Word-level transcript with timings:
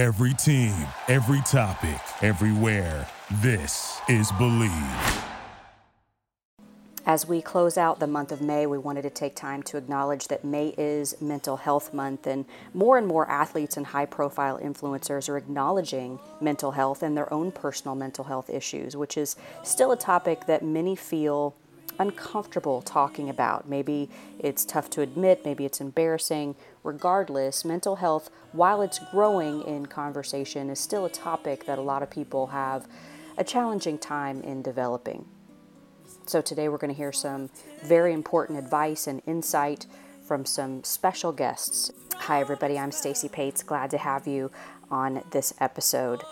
Every 0.00 0.32
team, 0.32 0.74
every 1.08 1.42
topic, 1.42 2.00
everywhere. 2.22 3.06
This 3.42 4.00
is 4.08 4.32
Believe. 4.38 4.72
As 7.04 7.28
we 7.28 7.42
close 7.42 7.76
out 7.76 8.00
the 8.00 8.06
month 8.06 8.32
of 8.32 8.40
May, 8.40 8.64
we 8.64 8.78
wanted 8.78 9.02
to 9.02 9.10
take 9.10 9.36
time 9.36 9.62
to 9.64 9.76
acknowledge 9.76 10.28
that 10.28 10.42
May 10.42 10.68
is 10.78 11.20
Mental 11.20 11.58
Health 11.58 11.92
Month, 11.92 12.26
and 12.26 12.46
more 12.72 12.96
and 12.96 13.06
more 13.06 13.30
athletes 13.30 13.76
and 13.76 13.84
high 13.84 14.06
profile 14.06 14.58
influencers 14.58 15.28
are 15.28 15.36
acknowledging 15.36 16.18
mental 16.40 16.70
health 16.70 17.02
and 17.02 17.14
their 17.14 17.30
own 17.30 17.52
personal 17.52 17.94
mental 17.94 18.24
health 18.24 18.48
issues, 18.48 18.96
which 18.96 19.18
is 19.18 19.36
still 19.64 19.92
a 19.92 19.98
topic 19.98 20.46
that 20.46 20.64
many 20.64 20.96
feel 20.96 21.54
uncomfortable 21.98 22.80
talking 22.80 23.28
about. 23.28 23.68
Maybe 23.68 24.08
it's 24.38 24.64
tough 24.64 24.88
to 24.90 25.02
admit, 25.02 25.44
maybe 25.44 25.66
it's 25.66 25.82
embarrassing. 25.82 26.56
Regardless, 26.82 27.64
mental 27.64 27.96
health, 27.96 28.30
while 28.52 28.80
it's 28.80 28.98
growing 29.10 29.62
in 29.62 29.86
conversation, 29.86 30.70
is 30.70 30.80
still 30.80 31.04
a 31.04 31.10
topic 31.10 31.66
that 31.66 31.78
a 31.78 31.82
lot 31.82 32.02
of 32.02 32.10
people 32.10 32.48
have 32.48 32.86
a 33.36 33.44
challenging 33.44 33.98
time 33.98 34.40
in 34.42 34.62
developing. 34.62 35.26
So, 36.26 36.40
today 36.40 36.68
we're 36.68 36.78
going 36.78 36.92
to 36.92 36.96
hear 36.96 37.12
some 37.12 37.50
very 37.84 38.12
important 38.12 38.58
advice 38.58 39.06
and 39.06 39.20
insight 39.26 39.86
from 40.26 40.46
some 40.46 40.82
special 40.84 41.32
guests. 41.32 41.92
Hi, 42.14 42.40
everybody. 42.40 42.78
I'm 42.78 42.92
Stacy 42.92 43.28
Pates. 43.28 43.62
Glad 43.62 43.90
to 43.90 43.98
have 43.98 44.26
you 44.26 44.50
on 44.90 45.22
this 45.32 45.52
episode. 45.60 46.22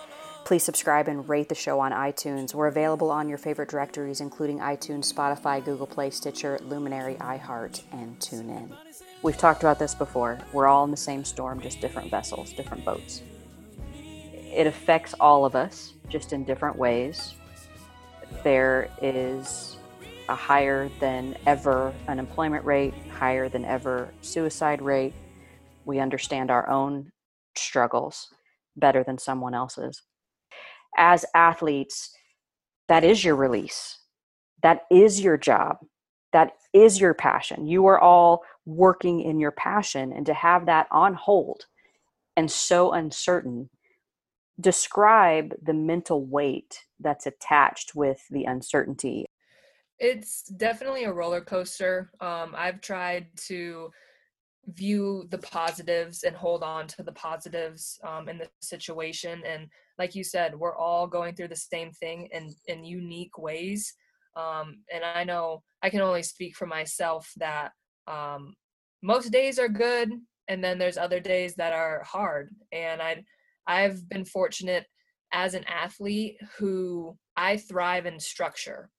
Please 0.44 0.62
subscribe 0.62 1.08
and 1.08 1.28
rate 1.28 1.50
the 1.50 1.54
show 1.54 1.78
on 1.80 1.92
iTunes. 1.92 2.54
We're 2.54 2.68
available 2.68 3.10
on 3.10 3.28
your 3.28 3.36
favorite 3.36 3.68
directories, 3.68 4.20
including 4.22 4.60
iTunes, 4.60 5.12
Spotify, 5.12 5.62
Google 5.62 5.86
Play, 5.86 6.08
Stitcher, 6.08 6.58
Luminary, 6.62 7.16
iHeart, 7.16 7.82
and 7.92 8.18
TuneIn. 8.18 8.72
We've 9.22 9.36
talked 9.36 9.62
about 9.62 9.78
this 9.78 9.94
before. 9.94 10.38
We're 10.52 10.66
all 10.66 10.84
in 10.84 10.90
the 10.90 10.96
same 10.96 11.24
storm, 11.24 11.60
just 11.60 11.80
different 11.80 12.10
vessels, 12.10 12.52
different 12.52 12.84
boats. 12.84 13.22
It 13.92 14.66
affects 14.66 15.14
all 15.18 15.44
of 15.44 15.54
us, 15.54 15.92
just 16.08 16.32
in 16.32 16.44
different 16.44 16.76
ways. 16.76 17.34
There 18.44 18.90
is 19.02 19.76
a 20.28 20.34
higher 20.34 20.90
than 21.00 21.36
ever 21.46 21.92
unemployment 22.06 22.64
rate, 22.64 22.94
higher 23.10 23.48
than 23.48 23.64
ever 23.64 24.08
suicide 24.20 24.82
rate. 24.82 25.14
We 25.84 25.98
understand 25.98 26.50
our 26.50 26.68
own 26.68 27.10
struggles 27.56 28.28
better 28.76 29.02
than 29.02 29.18
someone 29.18 29.54
else's 29.54 30.02
as 30.98 31.24
athletes, 31.34 32.10
that 32.88 33.04
is 33.04 33.24
your 33.24 33.36
release. 33.36 33.98
That 34.62 34.82
is 34.90 35.20
your 35.20 35.36
job. 35.36 35.78
That 36.32 36.52
is 36.74 37.00
your 37.00 37.14
passion. 37.14 37.66
You 37.66 37.86
are 37.86 37.98
all 37.98 38.42
working 38.68 39.20
in 39.20 39.40
your 39.40 39.52
passion, 39.52 40.12
and 40.12 40.26
to 40.26 40.34
have 40.34 40.66
that 40.66 40.86
on 40.90 41.14
hold 41.14 41.64
and 42.36 42.50
so 42.50 42.92
uncertain, 42.92 43.70
describe 44.60 45.54
the 45.62 45.72
mental 45.72 46.26
weight 46.26 46.84
that's 47.00 47.26
attached 47.26 47.94
with 47.94 48.20
the 48.30 48.44
uncertainty. 48.44 49.24
It's 49.98 50.42
definitely 50.42 51.04
a 51.04 51.12
roller 51.12 51.40
coaster. 51.40 52.10
Um, 52.20 52.54
I've 52.56 52.80
tried 52.80 53.28
to 53.46 53.90
view 54.66 55.26
the 55.30 55.38
positives 55.38 56.24
and 56.24 56.36
hold 56.36 56.62
on 56.62 56.86
to 56.88 57.02
the 57.02 57.12
positives 57.12 57.98
um, 58.04 58.28
in 58.28 58.36
the 58.36 58.48
situation. 58.60 59.42
And 59.46 59.68
like 59.98 60.14
you 60.14 60.22
said, 60.22 60.54
we're 60.54 60.76
all 60.76 61.06
going 61.06 61.34
through 61.34 61.48
the 61.48 61.56
same 61.56 61.90
thing 61.92 62.28
in, 62.32 62.54
in 62.66 62.84
unique 62.84 63.38
ways. 63.38 63.94
Um, 64.36 64.82
and 64.92 65.02
I 65.02 65.24
know 65.24 65.62
I 65.82 65.88
can 65.90 66.02
only 66.02 66.22
speak 66.22 66.54
for 66.54 66.66
myself 66.66 67.32
that 67.38 67.72
um, 68.08 68.54
most 69.02 69.30
days 69.30 69.58
are 69.58 69.68
good, 69.68 70.10
and 70.48 70.64
then 70.64 70.78
there's 70.78 70.96
other 70.96 71.20
days 71.20 71.54
that 71.56 71.72
are 71.72 72.02
hard. 72.04 72.50
And 72.72 73.02
I, 73.02 73.22
I've 73.66 74.08
been 74.08 74.24
fortunate 74.24 74.86
as 75.32 75.54
an 75.54 75.64
athlete 75.64 76.36
who 76.58 77.16
I 77.36 77.58
thrive 77.58 78.06
in 78.06 78.18
structure 78.18 78.90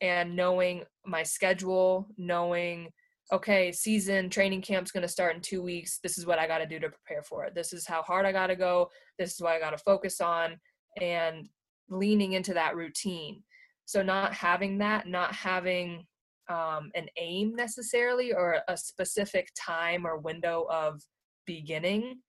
and 0.00 0.36
knowing 0.36 0.84
my 1.04 1.22
schedule, 1.22 2.08
knowing 2.18 2.90
okay, 3.32 3.72
season 3.72 4.30
training 4.30 4.62
camp's 4.62 4.92
going 4.92 5.02
to 5.02 5.08
start 5.08 5.34
in 5.34 5.40
two 5.40 5.60
weeks. 5.62 5.98
This 6.02 6.16
is 6.16 6.26
what 6.26 6.38
I 6.38 6.46
got 6.46 6.58
to 6.58 6.66
do 6.66 6.78
to 6.78 6.90
prepare 6.90 7.22
for 7.22 7.44
it. 7.44 7.54
This 7.54 7.72
is 7.72 7.86
how 7.86 8.02
hard 8.02 8.24
I 8.24 8.32
got 8.32 8.46
to 8.48 8.56
go. 8.56 8.90
This 9.18 9.34
is 9.34 9.40
what 9.40 9.52
I 9.52 9.58
got 9.58 9.70
to 9.70 9.78
focus 9.78 10.20
on 10.20 10.58
and 11.00 11.48
leaning 11.88 12.34
into 12.34 12.54
that 12.54 12.76
routine. 12.76 13.42
So, 13.84 14.02
not 14.02 14.32
having 14.32 14.78
that, 14.78 15.08
not 15.08 15.32
having 15.34 16.06
um, 16.48 16.90
an 16.94 17.06
aim 17.18 17.54
necessarily 17.54 18.32
or 18.32 18.58
a 18.68 18.76
specific 18.76 19.50
time 19.56 20.06
or 20.06 20.18
window 20.18 20.66
of 20.70 21.02
beginning, 21.46 22.20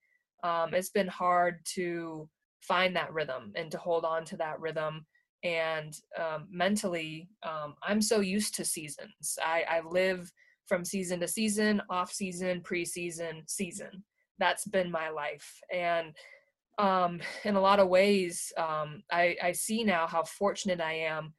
um, 0.44 0.74
it's 0.74 0.90
been 0.90 1.08
hard 1.08 1.58
to 1.74 2.28
find 2.62 2.94
that 2.96 3.12
rhythm 3.12 3.52
and 3.54 3.70
to 3.70 3.78
hold 3.78 4.04
on 4.04 4.24
to 4.24 4.36
that 4.36 4.60
rhythm. 4.60 5.06
And 5.44 5.94
um, 6.18 6.48
mentally, 6.50 7.28
um, 7.44 7.74
I'm 7.82 8.02
so 8.02 8.20
used 8.20 8.54
to 8.56 8.64
seasons. 8.64 9.38
I, 9.44 9.64
I 9.68 9.80
live 9.88 10.30
from 10.66 10.84
season 10.84 11.20
to 11.20 11.28
season, 11.28 11.80
off 11.88 12.12
season, 12.12 12.60
preseason, 12.60 13.42
season. 13.46 14.04
That's 14.38 14.66
been 14.66 14.90
my 14.90 15.08
life. 15.10 15.48
And 15.72 16.14
um, 16.78 17.20
in 17.44 17.56
a 17.56 17.60
lot 17.60 17.80
of 17.80 17.88
ways, 17.88 18.52
um, 18.56 19.02
I, 19.10 19.36
I 19.42 19.52
see 19.52 19.82
now 19.84 20.06
how 20.06 20.24
fortunate 20.24 20.80
I 20.80 20.94
am 20.94 21.34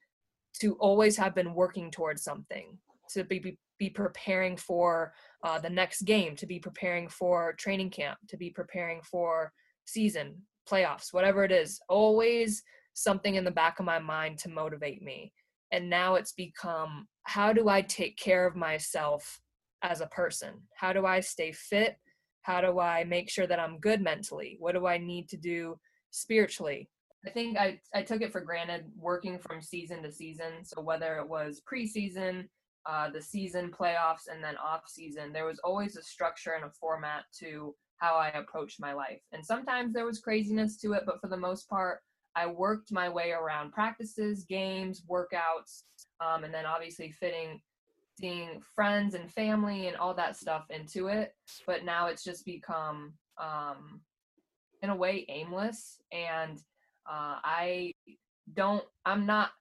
to 0.62 0.76
always 0.76 1.16
have 1.18 1.36
been 1.36 1.54
working 1.54 1.92
towards 1.92 2.24
something, 2.24 2.78
to 3.12 3.24
be, 3.24 3.40
be, 3.40 3.58
be 3.78 3.90
preparing 3.90 4.58
for 4.58 5.14
uh, 5.44 5.60
the 5.60 5.70
next 5.70 6.02
game, 6.02 6.36
to 6.36 6.46
be 6.46 6.60
preparing 6.60 7.08
for 7.08 7.54
training 7.54 7.90
camp, 7.90 8.18
to 8.28 8.38
be 8.38 8.50
preparing 8.50 9.02
for 9.02 9.52
season, 9.86 10.36
playoffs, 10.70 11.14
whatever 11.14 11.44
it 11.44 11.52
is. 11.52 11.80
Always 11.90 12.62
something 12.94 13.36
in 13.36 13.44
the 13.44 13.52
back 13.52 13.80
of 13.80 13.86
my 13.86 14.00
mind 14.00 14.38
to 14.40 14.50
motivate 14.50 15.02
me. 15.02 15.32
And 15.72 15.90
now 15.90 16.16
it's 16.16 16.34
become 16.34 17.08
how 17.24 17.54
do 17.54 17.70
i 17.70 17.82
take 17.82 18.18
care 18.18 18.46
of 18.46 18.56
myself 18.56 19.40
as 19.84 20.02
a 20.02 20.08
person? 20.08 20.56
How 20.76 20.94
do 20.94 21.06
i 21.06 21.20
stay 21.20 21.52
fit? 21.52 21.96
How 22.42 22.60
do 22.60 22.80
i 22.80 23.04
make 23.04 23.30
sure 23.30 23.48
that 23.48 23.60
i'm 23.60 23.80
good 23.80 24.02
mentally? 24.02 24.58
What 24.60 24.74
do 24.74 24.88
i 24.88 24.98
need 24.98 25.30
to 25.30 25.38
do 25.38 25.80
spiritually 26.12 26.90
i 27.26 27.30
think 27.30 27.58
i, 27.58 27.80
I 27.94 28.02
took 28.02 28.22
it 28.22 28.32
for 28.32 28.42
granted 28.42 28.86
working 28.98 29.40
from 29.40 29.62
season 29.62 30.04
to 30.04 30.12
season 30.12 30.64
so 30.64 30.82
whether 30.82 31.18
it 31.18 31.28
was 31.28 31.62
preseason 31.72 32.48
uh, 32.86 33.10
the 33.10 33.22
season 33.22 33.72
playoffs 33.78 34.28
and 34.32 34.44
then 34.44 34.56
off 34.58 34.84
season 34.88 35.34
there 35.34 35.46
was 35.46 35.60
always 35.60 35.98
a 35.98 36.02
structure 36.02 36.54
and 36.54 36.64
a 36.64 36.70
format 36.70 37.26
to 37.38 37.76
how 37.98 38.16
i 38.16 38.30
approached 38.30 38.80
my 38.80 38.94
life 38.94 39.22
and 39.34 39.46
sometimes 39.46 39.94
there 39.94 40.06
was 40.06 40.20
craziness 40.20 40.78
to 40.78 40.94
it 40.94 41.04
but 41.06 41.20
for 41.20 41.28
the 41.28 41.38
most 41.38 41.70
part 41.70 42.00
I 42.36 42.46
worked 42.46 42.92
my 42.92 43.10
way 43.10 43.32
around 43.32 43.72
practices, 43.72 44.46
games, 44.46 45.02
workouts, 45.10 45.84
um, 46.22 46.44
and 46.44 46.54
then 46.54 46.66
obviously 46.66 47.12
fitting 47.12 47.60
seeing 48.20 48.62
friends 48.76 49.14
and 49.14 49.32
family 49.32 49.88
and 49.88 49.96
all 49.96 50.14
that 50.14 50.36
stuff 50.36 50.66
into 50.70 51.08
it. 51.08 51.34
But 51.66 51.86
now 51.86 52.08
it's 52.08 52.24
just 52.24 52.46
become, 52.46 53.14
um, 53.38 54.02
in 54.84 54.90
a 54.90 54.96
way, 54.96 55.26
aimless. 55.30 56.02
And 56.12 56.62
uh, 57.08 57.38
I 57.44 57.94
don't, 58.54 58.84
I'm 59.06 59.26
not 59.26 59.52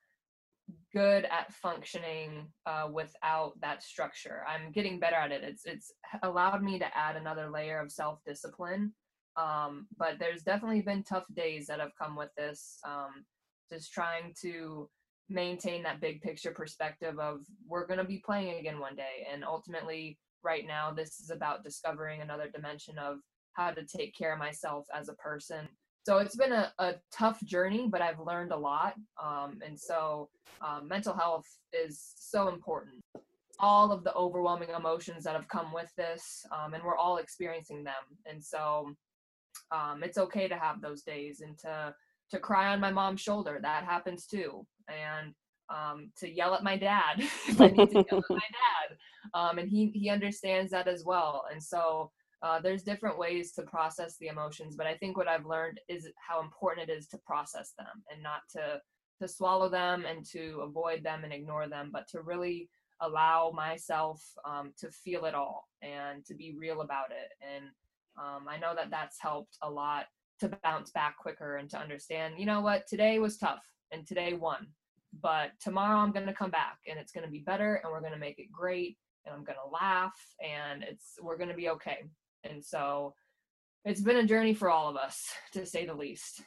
good 0.93 1.25
at 1.25 1.53
functioning 1.53 2.47
uh, 2.66 2.88
without 2.93 3.53
that 3.60 3.82
structure. 3.82 4.43
I'm 4.49 4.72
getting 4.72 4.99
better 5.00 5.16
at 5.16 5.32
it. 5.32 5.43
It's 5.43 5.65
it's 5.65 5.93
allowed 6.22 6.62
me 6.62 6.78
to 6.78 6.97
add 6.97 7.16
another 7.16 7.50
layer 7.50 7.81
of 7.81 7.91
self 7.93 8.21
discipline 8.26 8.93
um, 9.38 9.87
but 9.97 10.19
there's 10.19 10.43
definitely 10.43 10.82
been 10.82 11.04
tough 11.04 11.25
days 11.34 11.66
that 11.69 11.81
have 11.81 11.93
come 12.00 12.16
with 12.16 12.31
this. 12.37 12.78
Um, 12.84 13.25
just 13.70 13.93
trying 13.93 14.34
to 14.43 14.88
maintain 15.28 15.82
that 15.82 16.00
big 16.00 16.20
picture 16.22 16.50
perspective 16.50 17.19
of 17.19 17.41
we're 17.66 17.87
going 17.87 17.99
to 17.99 18.05
be 18.05 18.22
playing 18.25 18.59
again 18.59 18.81
one 18.81 18.97
day. 18.97 19.26
And 19.32 19.44
ultimately, 19.44 20.19
right 20.43 20.66
now, 20.66 20.91
this 20.91 21.20
is 21.20 21.31
about 21.31 21.62
discovering 21.62 22.20
another 22.20 22.49
dimension 22.53 22.99
of 22.99 23.19
how 23.53 23.70
to 23.70 23.84
take 23.84 24.16
care 24.16 24.32
of 24.32 24.38
myself 24.38 24.87
as 24.93 25.09
a 25.09 25.15
person. 25.15 25.69
So 26.08 26.16
it's 26.16 26.36
been 26.36 26.52
a, 26.52 26.72
a 26.78 26.94
tough 27.12 27.38
journey, 27.44 27.87
but 27.87 28.00
I've 28.00 28.19
learned 28.19 28.50
a 28.50 28.56
lot. 28.56 28.94
Um, 29.22 29.58
and 29.62 29.78
so 29.78 30.31
um, 30.66 30.88
mental 30.88 31.12
health 31.12 31.44
is 31.75 32.14
so 32.16 32.49
important. 32.49 32.94
All 33.60 33.93
of 33.93 34.05
the 34.05 34.14
overwhelming 34.14 34.70
emotions 34.75 35.22
that 35.25 35.34
have 35.34 35.46
come 35.49 35.70
with 35.70 35.93
this, 35.99 36.46
um, 36.50 36.72
and 36.72 36.82
we're 36.82 36.96
all 36.96 37.19
experiencing 37.19 37.84
them. 37.84 37.93
And 38.25 38.43
so 38.43 38.90
um, 39.70 40.02
it's 40.02 40.16
okay 40.16 40.49
to 40.49 40.56
have 40.56 40.81
those 40.81 41.02
days 41.02 41.43
and 41.43 41.58
to 41.58 41.94
to 42.31 42.38
cry 42.38 42.72
on 42.72 42.81
my 42.81 42.90
mom's 42.90 43.20
shoulder. 43.20 43.58
That 43.60 43.84
happens 43.84 44.26
too. 44.26 44.66
And 44.88 45.34
um, 45.69 46.10
to 46.20 46.34
yell 46.34 46.55
at 46.55 46.64
my 46.64 46.78
dad 46.78 47.16
if 47.20 47.60
I 47.60 47.66
need 47.66 47.90
to 47.90 48.06
yell 48.10 48.20
at 48.20 48.31
my 48.31 48.37
dad. 48.64 48.96
Um, 49.34 49.58
and 49.58 49.69
he 49.69 49.90
he 49.94 50.08
understands 50.08 50.70
that 50.70 50.88
as 50.88 51.05
well. 51.05 51.44
And 51.52 51.62
so 51.62 52.12
uh, 52.43 52.61
there's 52.61 52.82
different 52.82 53.19
ways 53.19 53.52
to 53.52 53.62
process 53.62 54.17
the 54.19 54.29
emotions 54.29 54.76
but 54.76 54.87
I 54.87 54.94
think 54.96 55.17
what 55.17 55.29
I've 55.29 55.46
learned 55.46 55.81
is 55.88 56.08
how 56.17 56.40
important 56.40 56.88
it 56.88 56.93
is 56.93 57.06
to 57.08 57.19
process 57.19 57.73
them 57.79 58.02
and 58.12 58.23
not 58.23 58.43
to 58.56 58.81
to 59.20 59.26
swallow 59.26 59.69
them 59.69 60.05
and 60.05 60.25
to 60.25 60.61
avoid 60.62 61.02
them 61.02 61.25
and 61.25 61.32
ignore 61.32 61.69
them 61.69 61.90
but 61.93 62.06
to 62.08 62.23
really 62.23 62.69
allow 63.00 63.52
myself 63.55 64.23
um, 64.44 64.73
to 64.79 64.90
feel 64.90 65.25
it 65.25 65.35
all 65.35 65.69
and 65.82 66.25
to 66.25 66.35
be 66.35 66.55
real 66.58 66.81
about 66.81 67.11
it 67.11 67.32
and 67.43 67.64
um, 68.19 68.46
I 68.49 68.58
know 68.58 68.75
that 68.75 68.91
that's 68.91 69.20
helped 69.20 69.56
a 69.62 69.70
lot 69.70 70.06
to 70.41 70.50
bounce 70.62 70.91
back 70.91 71.17
quicker 71.19 71.56
and 71.56 71.69
to 71.70 71.79
understand, 71.79 72.34
you 72.38 72.46
know 72.46 72.61
what, 72.61 72.87
today 72.87 73.19
was 73.19 73.38
tough 73.38 73.62
and 73.93 74.06
today 74.06 74.34
won. 74.34 74.67
But 75.23 75.50
tomorrow 75.61 75.99
I'm 75.99 76.12
going 76.12 76.26
to 76.26 76.32
come 76.32 76.50
back 76.50 76.79
and 76.88 76.99
it's 76.99 77.12
going 77.12 77.25
to 77.25 77.31
be 77.31 77.41
better 77.41 77.81
and 77.82 77.93
we're 77.93 78.00
going 78.00 78.12
to 78.12 78.19
make 78.19 78.38
it 78.38 78.52
great 78.52 78.96
and 79.25 79.34
I'm 79.34 79.44
going 79.44 79.58
to 79.64 79.70
laugh 79.73 80.14
and 80.43 80.82
it's 80.82 81.14
we're 81.23 81.38
going 81.38 81.49
to 81.49 81.56
be 81.56 81.70
okay. 81.70 82.05
And 82.44 82.64
so 82.64 83.14
it's 83.85 84.00
been 84.00 84.17
a 84.17 84.26
journey 84.26 84.55
for 84.55 84.70
all 84.70 84.88
of 84.88 84.96
us 84.96 85.26
to 85.52 85.67
say 85.67 85.87
the 85.87 85.94
least. 85.94 86.43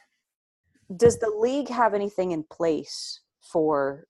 Does 0.96 1.18
the 1.18 1.30
league 1.30 1.68
have 1.68 1.94
anything 1.94 2.32
in 2.32 2.44
place 2.50 3.20
for 3.40 4.06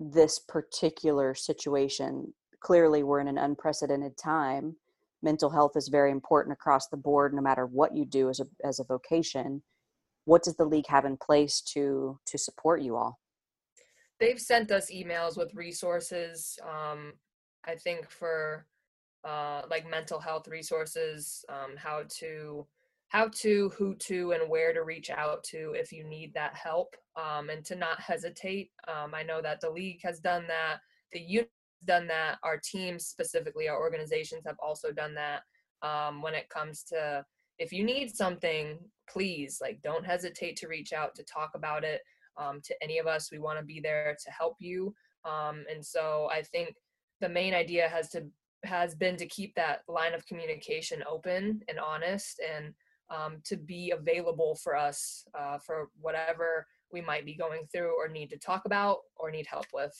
this 0.00 0.38
particular 0.38 1.34
situation? 1.34 2.32
Clearly, 2.60 3.02
we're 3.02 3.20
in 3.20 3.28
an 3.28 3.38
unprecedented 3.38 4.16
time 4.16 4.76
mental 5.22 5.50
health 5.50 5.72
is 5.76 5.88
very 5.88 6.10
important 6.10 6.52
across 6.52 6.88
the 6.88 6.96
board 6.96 7.34
no 7.34 7.42
matter 7.42 7.66
what 7.66 7.96
you 7.96 8.04
do 8.04 8.28
as 8.28 8.40
a 8.40 8.46
as 8.64 8.78
a 8.78 8.84
vocation 8.84 9.62
what 10.24 10.42
does 10.42 10.56
the 10.56 10.64
league 10.64 10.86
have 10.88 11.04
in 11.04 11.16
place 11.16 11.60
to 11.60 12.18
to 12.26 12.38
support 12.38 12.82
you 12.82 12.96
all 12.96 13.18
they've 14.20 14.40
sent 14.40 14.70
us 14.70 14.90
emails 14.90 15.36
with 15.36 15.54
resources 15.54 16.58
um, 16.62 17.12
i 17.64 17.74
think 17.74 18.10
for 18.10 18.66
uh, 19.26 19.62
like 19.68 19.90
mental 19.90 20.20
health 20.20 20.48
resources 20.48 21.44
um, 21.48 21.76
how 21.76 22.02
to 22.08 22.66
how 23.08 23.28
to 23.28 23.70
who 23.76 23.94
to 23.94 24.32
and 24.32 24.50
where 24.50 24.72
to 24.72 24.82
reach 24.82 25.10
out 25.10 25.42
to 25.44 25.74
if 25.76 25.92
you 25.92 26.04
need 26.04 26.32
that 26.34 26.54
help 26.54 26.96
um, 27.16 27.50
and 27.50 27.64
to 27.64 27.74
not 27.74 28.00
hesitate 28.00 28.70
um, 28.88 29.14
i 29.14 29.22
know 29.22 29.40
that 29.42 29.60
the 29.60 29.70
league 29.70 30.00
has 30.02 30.20
done 30.20 30.44
that 30.46 30.78
the 31.12 31.20
unit 31.20 31.50
done 31.84 32.06
that. 32.08 32.38
Our 32.42 32.58
teams, 32.58 33.06
specifically, 33.06 33.68
our 33.68 33.78
organizations, 33.78 34.44
have 34.46 34.56
also 34.58 34.92
done 34.92 35.14
that. 35.14 35.42
Um, 35.82 36.22
when 36.22 36.34
it 36.34 36.48
comes 36.48 36.82
to 36.84 37.24
if 37.58 37.72
you 37.72 37.84
need 37.84 38.14
something, 38.14 38.78
please 39.08 39.58
like 39.62 39.80
don't 39.82 40.04
hesitate 40.04 40.56
to 40.56 40.68
reach 40.68 40.92
out 40.92 41.14
to 41.14 41.22
talk 41.22 41.52
about 41.54 41.84
it 41.84 42.02
um, 42.36 42.60
to 42.64 42.74
any 42.82 42.98
of 42.98 43.06
us. 43.06 43.30
We 43.30 43.38
want 43.38 43.58
to 43.58 43.64
be 43.64 43.80
there 43.80 44.16
to 44.24 44.30
help 44.30 44.56
you. 44.58 44.94
Um, 45.24 45.64
and 45.72 45.84
so 45.84 46.28
I 46.30 46.42
think 46.42 46.74
the 47.20 47.28
main 47.28 47.54
idea 47.54 47.88
has 47.88 48.10
to 48.10 48.26
has 48.64 48.94
been 48.94 49.16
to 49.16 49.26
keep 49.26 49.54
that 49.54 49.80
line 49.88 50.14
of 50.14 50.26
communication 50.26 51.02
open 51.08 51.60
and 51.68 51.78
honest 51.78 52.40
and 52.54 52.74
um, 53.10 53.38
to 53.44 53.56
be 53.56 53.92
available 53.92 54.58
for 54.62 54.76
us 54.76 55.24
uh, 55.38 55.58
for 55.58 55.90
whatever 56.00 56.66
we 56.92 57.00
might 57.00 57.24
be 57.24 57.34
going 57.34 57.62
through 57.72 57.94
or 57.96 58.08
need 58.08 58.30
to 58.30 58.38
talk 58.38 58.64
about 58.64 58.98
or 59.16 59.30
need 59.30 59.46
help 59.46 59.66
with. 59.72 59.92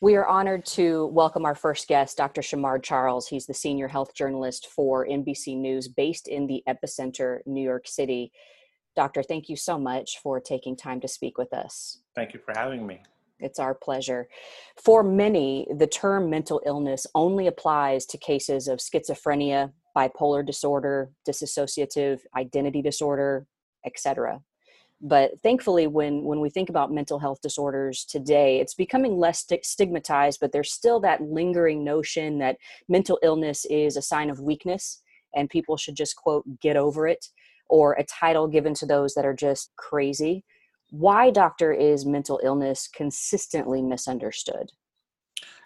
We 0.00 0.14
are 0.16 0.26
honored 0.26 0.66
to 0.66 1.06
welcome 1.06 1.46
our 1.46 1.54
first 1.54 1.88
guest, 1.88 2.18
Dr. 2.18 2.42
Shamard 2.42 2.82
Charles. 2.82 3.28
He's 3.28 3.46
the 3.46 3.54
senior 3.54 3.88
health 3.88 4.14
journalist 4.14 4.66
for 4.66 5.06
NBC 5.06 5.56
News 5.56 5.88
based 5.88 6.28
in 6.28 6.46
the 6.46 6.62
epicenter, 6.68 7.38
New 7.46 7.62
York 7.62 7.88
City. 7.88 8.30
Doctor, 8.94 9.22
thank 9.22 9.48
you 9.48 9.56
so 9.56 9.78
much 9.78 10.18
for 10.22 10.38
taking 10.38 10.76
time 10.76 11.00
to 11.00 11.08
speak 11.08 11.38
with 11.38 11.52
us. 11.54 12.00
Thank 12.14 12.34
you 12.34 12.40
for 12.44 12.52
having 12.54 12.86
me. 12.86 13.00
It's 13.38 13.58
our 13.58 13.74
pleasure. 13.74 14.28
For 14.82 15.02
many, 15.02 15.66
the 15.76 15.86
term 15.86 16.30
mental 16.30 16.62
illness 16.64 17.06
only 17.14 17.46
applies 17.46 18.06
to 18.06 18.18
cases 18.18 18.68
of 18.68 18.78
schizophrenia, 18.78 19.72
bipolar 19.96 20.44
disorder, 20.44 21.10
dissociative 21.28 22.20
identity 22.36 22.82
disorder, 22.82 23.46
etc 23.84 24.40
but 25.00 25.38
thankfully 25.42 25.86
when 25.86 26.24
when 26.24 26.40
we 26.40 26.48
think 26.48 26.68
about 26.68 26.92
mental 26.92 27.18
health 27.18 27.40
disorders 27.42 28.04
today 28.04 28.60
it's 28.60 28.74
becoming 28.74 29.18
less 29.18 29.44
st- 29.46 29.64
stigmatized 29.64 30.38
but 30.40 30.52
there's 30.52 30.72
still 30.72 31.00
that 31.00 31.20
lingering 31.20 31.84
notion 31.84 32.38
that 32.38 32.56
mental 32.88 33.18
illness 33.22 33.66
is 33.66 33.96
a 33.96 34.02
sign 34.02 34.30
of 34.30 34.40
weakness 34.40 35.02
and 35.34 35.50
people 35.50 35.76
should 35.76 35.96
just 35.96 36.16
quote 36.16 36.44
get 36.60 36.76
over 36.76 37.06
it 37.06 37.26
or 37.68 37.92
a 37.94 38.04
title 38.04 38.48
given 38.48 38.72
to 38.72 38.86
those 38.86 39.12
that 39.14 39.26
are 39.26 39.34
just 39.34 39.70
crazy 39.76 40.44
why 40.90 41.30
doctor 41.30 41.72
is 41.72 42.04
mental 42.06 42.40
illness 42.42 42.88
consistently 42.88 43.82
misunderstood 43.82 44.70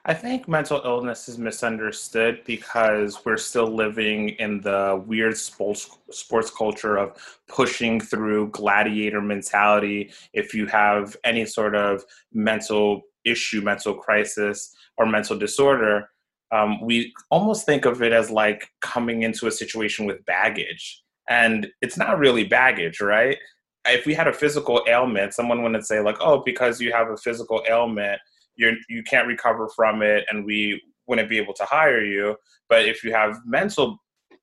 I 0.06 0.14
think 0.14 0.48
mental 0.48 0.80
illness 0.84 1.28
is 1.28 1.36
misunderstood 1.36 2.42
because 2.46 3.22
we're 3.24 3.36
still 3.36 3.66
living 3.66 4.30
in 4.30 4.60
the 4.62 5.02
weird 5.06 5.36
sports 5.36 5.90
sports 6.10 6.50
culture 6.50 6.96
of 6.96 7.16
pushing 7.48 8.00
through 8.00 8.48
gladiator 8.48 9.20
mentality. 9.20 10.10
If 10.32 10.54
you 10.54 10.66
have 10.66 11.16
any 11.22 11.44
sort 11.44 11.76
of 11.76 12.02
mental 12.32 13.02
issue, 13.24 13.60
mental 13.60 13.94
crisis, 13.94 14.74
or 14.96 15.04
mental 15.04 15.36
disorder, 15.36 16.08
um, 16.50 16.80
we 16.80 17.12
almost 17.30 17.66
think 17.66 17.84
of 17.84 18.02
it 18.02 18.12
as 18.12 18.30
like 18.30 18.70
coming 18.80 19.22
into 19.22 19.48
a 19.48 19.52
situation 19.52 20.06
with 20.06 20.24
baggage. 20.24 21.02
And 21.28 21.68
it's 21.82 21.98
not 21.98 22.18
really 22.18 22.44
baggage, 22.44 23.02
right? 23.02 23.36
If 23.86 24.06
we 24.06 24.14
had 24.14 24.28
a 24.28 24.32
physical 24.32 24.82
ailment, 24.86 25.34
someone 25.34 25.62
wouldn't 25.62 25.86
say, 25.86 26.00
like, 26.00 26.18
oh, 26.20 26.42
because 26.44 26.80
you 26.80 26.92
have 26.92 27.08
a 27.08 27.16
physical 27.16 27.62
ailment, 27.68 28.20
you're 28.56 28.74
you 28.88 29.02
can't 29.02 29.26
recover 29.26 29.68
from 29.74 30.02
it 30.02 30.24
and 30.30 30.44
we 30.44 30.80
wouldn't 31.06 31.28
be 31.28 31.38
able 31.38 31.54
to 31.54 31.64
hire 31.64 32.04
you. 32.04 32.36
But 32.68 32.86
if 32.86 33.02
you 33.02 33.12
have 33.12 33.38
mental 33.44 33.98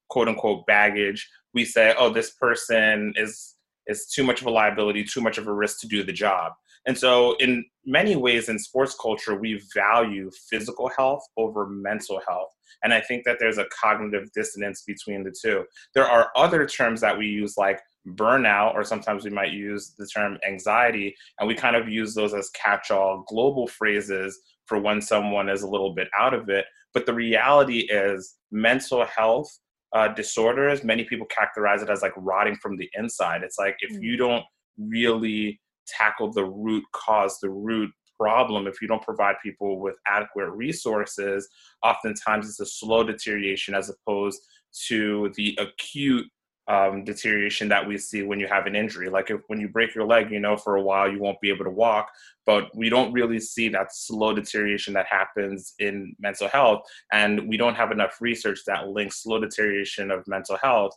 quote 0.09 0.27
unquote 0.27 0.65
baggage 0.65 1.29
we 1.53 1.65
say 1.65 1.93
oh 1.97 2.09
this 2.09 2.31
person 2.31 3.13
is 3.15 3.55
is 3.87 4.07
too 4.07 4.23
much 4.23 4.41
of 4.41 4.47
a 4.47 4.49
liability 4.49 5.03
too 5.03 5.21
much 5.21 5.37
of 5.37 5.47
a 5.47 5.53
risk 5.53 5.79
to 5.81 5.87
do 5.87 6.03
the 6.03 6.13
job. 6.13 6.53
And 6.85 6.97
so 6.97 7.35
in 7.37 7.65
many 7.85 8.15
ways 8.15 8.49
in 8.49 8.59
sports 8.59 8.95
culture 8.99 9.35
we 9.35 9.61
value 9.73 10.31
physical 10.49 10.89
health 10.97 11.23
over 11.37 11.67
mental 11.67 12.21
health 12.27 12.49
and 12.83 12.93
i 12.93 13.01
think 13.01 13.23
that 13.23 13.37
there's 13.39 13.57
a 13.57 13.65
cognitive 13.65 14.31
dissonance 14.33 14.83
between 14.85 15.23
the 15.23 15.33
two 15.41 15.65
there 15.93 16.07
are 16.07 16.31
other 16.35 16.65
terms 16.67 17.01
that 17.01 17.17
we 17.17 17.25
use 17.25 17.55
like 17.57 17.79
burnout, 18.15 18.73
or 18.73 18.83
sometimes 18.83 19.23
we 19.23 19.29
might 19.29 19.51
use 19.51 19.93
the 19.97 20.07
term 20.07 20.37
anxiety, 20.47 21.15
and 21.39 21.47
we 21.47 21.55
kind 21.55 21.75
of 21.75 21.89
use 21.89 22.13
those 22.13 22.33
as 22.33 22.49
catch 22.51 22.91
all 22.91 23.25
global 23.27 23.67
phrases 23.67 24.39
for 24.65 24.79
when 24.79 25.01
someone 25.01 25.49
is 25.49 25.61
a 25.61 25.67
little 25.67 25.93
bit 25.93 26.07
out 26.17 26.33
of 26.33 26.49
it. 26.49 26.65
But 26.93 27.05
the 27.05 27.13
reality 27.13 27.79
is, 27.89 28.35
mental 28.51 29.05
health 29.05 29.49
uh, 29.93 30.09
disorders, 30.09 30.83
many 30.83 31.03
people 31.03 31.27
characterize 31.27 31.81
it 31.81 31.89
as 31.89 32.01
like 32.01 32.13
rotting 32.17 32.55
from 32.55 32.77
the 32.77 32.89
inside. 32.93 33.43
It's 33.43 33.57
like 33.57 33.75
if 33.79 34.01
you 34.01 34.17
don't 34.17 34.43
really 34.77 35.59
tackle 35.87 36.31
the 36.31 36.45
root 36.45 36.83
cause, 36.93 37.39
the 37.39 37.49
root 37.49 37.91
problem, 38.17 38.67
if 38.67 38.81
you 38.81 38.87
don't 38.87 39.01
provide 39.01 39.35
people 39.43 39.79
with 39.79 39.95
adequate 40.07 40.49
resources, 40.51 41.47
oftentimes 41.83 42.49
it's 42.49 42.59
a 42.59 42.65
slow 42.65 43.03
deterioration 43.03 43.75
as 43.75 43.89
opposed 43.89 44.41
to 44.87 45.31
the 45.35 45.57
acute 45.59 46.25
um, 46.67 47.05
deterioration 47.05 47.69
that 47.69 47.87
we 47.87 47.97
see 47.97 48.23
when 48.23 48.39
you 48.39 48.47
have 48.47 48.65
an 48.65 48.75
injury. 48.75 49.09
Like 49.09 49.29
if, 49.29 49.39
when 49.47 49.59
you 49.59 49.69
break 49.69 49.95
your 49.95 50.05
leg, 50.05 50.31
you 50.31 50.39
know, 50.39 50.57
for 50.57 50.75
a 50.75 50.81
while 50.81 51.09
you 51.09 51.19
won't 51.19 51.39
be 51.39 51.49
able 51.49 51.63
to 51.63 51.71
walk, 51.71 52.09
but 52.45 52.69
we 52.75 52.89
don't 52.89 53.13
really 53.13 53.39
see 53.39 53.69
that 53.69 53.95
slow 53.95 54.33
deterioration 54.33 54.93
that 54.93 55.05
happens 55.07 55.73
in 55.79 56.13
mental 56.19 56.49
health. 56.49 56.81
And 57.13 57.47
we 57.47 57.55
don't 57.55 57.75
have 57.75 57.91
enough 57.91 58.17
research 58.19 58.59
that 58.67 58.89
links 58.89 59.23
slow 59.23 59.39
deterioration 59.39 60.11
of 60.11 60.27
mental 60.27 60.57
health 60.61 60.93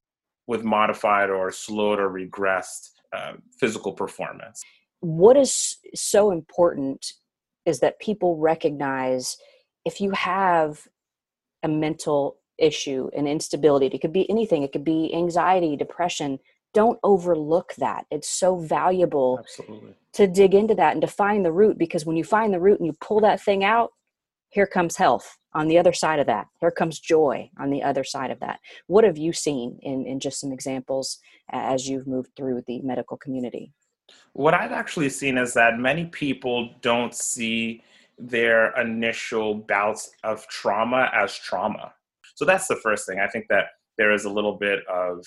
with 0.49 0.65
modified 0.65 1.31
or 1.31 1.53
slowed 1.53 2.01
or 2.01 2.11
regressed 2.11 2.91
uh, 3.13 3.35
physical 3.59 3.93
performance. 3.93 4.61
What 5.01 5.37
is 5.37 5.79
so 5.95 6.31
important 6.31 7.13
is 7.67 7.81
that 7.81 7.99
people 8.01 8.37
recognize 8.37 9.37
if 9.85 10.01
you 10.01 10.11
have 10.13 10.87
a 11.63 11.69
mental 11.69 12.37
issue 12.59 13.09
and 13.17 13.27
instability 13.27 13.87
it 13.87 14.01
could 14.01 14.13
be 14.13 14.29
anything 14.29 14.63
it 14.63 14.71
could 14.71 14.85
be 14.85 15.15
anxiety 15.15 15.77
depression 15.77 16.39
don't 16.73 16.99
overlook 17.03 17.75
that. 17.79 18.07
It's 18.11 18.29
so 18.29 18.57
valuable 18.57 19.39
Absolutely. 19.41 19.95
to 20.15 20.27
dig 20.27 20.55
into 20.55 20.75
that 20.77 20.93
and 20.93 21.01
to 21.03 21.09
find 21.09 21.45
the 21.45 21.53
root 21.53 21.79
because 21.79 22.07
when 22.07 22.17
you 22.17 22.25
find 22.25 22.53
the 22.53 22.61
root 22.61 22.79
and 22.79 22.87
you 22.87 22.95
pull 23.01 23.21
that 23.21 23.41
thing 23.41 23.65
out 23.65 23.91
here 24.51 24.67
comes 24.67 24.97
health 24.97 25.37
on 25.53 25.69
the 25.69 25.79
other 25.79 25.93
side 25.93 26.19
of 26.19 26.27
that. 26.27 26.47
Here 26.61 26.73
comes 26.73 26.99
joy 26.99 27.51
on 27.59 27.71
the 27.71 27.83
other 27.83 28.03
side 28.03 28.31
of 28.31 28.41
that. 28.41 28.59
What 28.89 29.05
have 29.05 29.17
you 29.17 29.33
seen 29.33 29.79
in, 29.83 30.07
in 30.07 30.19
just 30.19 30.41
some 30.41 30.53
examples 30.53 31.19
as 31.53 31.89
you've 31.89 32.07
moved 32.07 32.31
through 32.37 32.63
the 32.67 32.81
medical 32.83 33.17
community 33.17 33.73
what 34.33 34.55
i've 34.55 34.73
actually 34.73 35.09
seen 35.09 35.39
is 35.39 35.55
that 35.55 35.79
many 35.79 36.07
people 36.07 36.71
don't 36.83 37.15
see 37.15 37.83
their 38.19 38.79
initial 38.79 39.55
bouts 39.55 40.11
of 40.25 40.47
trauma 40.49 41.11
as 41.15 41.35
trauma 41.37 41.93
so 42.41 42.47
that's 42.47 42.69
the 42.69 42.77
first 42.77 43.07
thing. 43.07 43.21
I 43.21 43.29
think 43.29 43.49
that 43.51 43.67
there 43.99 44.13
is 44.13 44.25
a 44.25 44.31
little 44.31 44.57
bit 44.57 44.79
of 44.89 45.23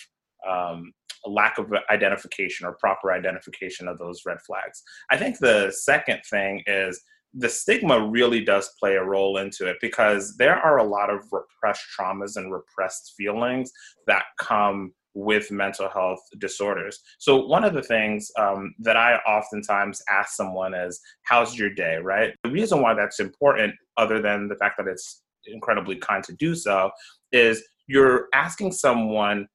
um, 0.50 0.92
a 1.28 1.30
lack 1.30 1.60
of 1.60 1.72
identification 1.92 2.66
or 2.66 2.76
proper 2.80 3.12
identification 3.12 3.88
of 3.88 4.00
those 4.00 4.24
red 4.26 4.42
flags. 4.42 4.82
I 5.12 5.18
think 5.18 5.38
the 5.38 5.72
second 5.72 6.22
thing 6.28 6.64
is 6.66 7.00
the 7.36 7.50
stigma 7.50 8.08
really 8.08 8.44
does 8.44 8.72
play 8.80 8.96
a 8.96 9.04
role 9.04 9.38
into 9.38 9.68
it 9.70 9.78
because 9.80 10.36
there 10.38 10.56
are 10.56 10.78
a 10.78 10.84
lot 10.84 11.12
of 11.12 11.24
repressed 11.32 11.86
traumas 11.96 12.36
and 12.36 12.52
repressed 12.52 13.14
feelings 13.16 13.72
that 14.08 14.24
come 14.40 14.92
with 15.16 15.52
mental 15.52 15.90
health 15.90 16.20
disorders. 16.40 17.00
So, 17.20 17.46
one 17.46 17.64
of 17.64 17.74
the 17.74 17.84
things 17.84 18.32
um, 18.40 18.74
that 18.80 18.98
I 18.98 19.16
oftentimes 19.28 20.02
ask 20.10 20.36
someone 20.36 20.74
is, 20.74 21.00
How's 21.24 21.58
your 21.58 21.70
day, 21.70 21.98
right? 21.98 22.34
The 22.44 22.52
reason 22.52 22.82
why 22.82 22.94
that's 22.94 23.20
important, 23.20 23.76
other 23.98 24.22
than 24.22 24.48
the 24.48 24.56
fact 24.56 24.78
that 24.78 24.88
it's 24.88 25.24
incredibly 25.46 25.96
kind 25.96 26.24
to 26.24 26.34
do 26.34 26.56
so 26.56 26.92
is 27.32 27.64
you're 27.88 28.28
asking 28.34 28.72
someone 28.72 29.48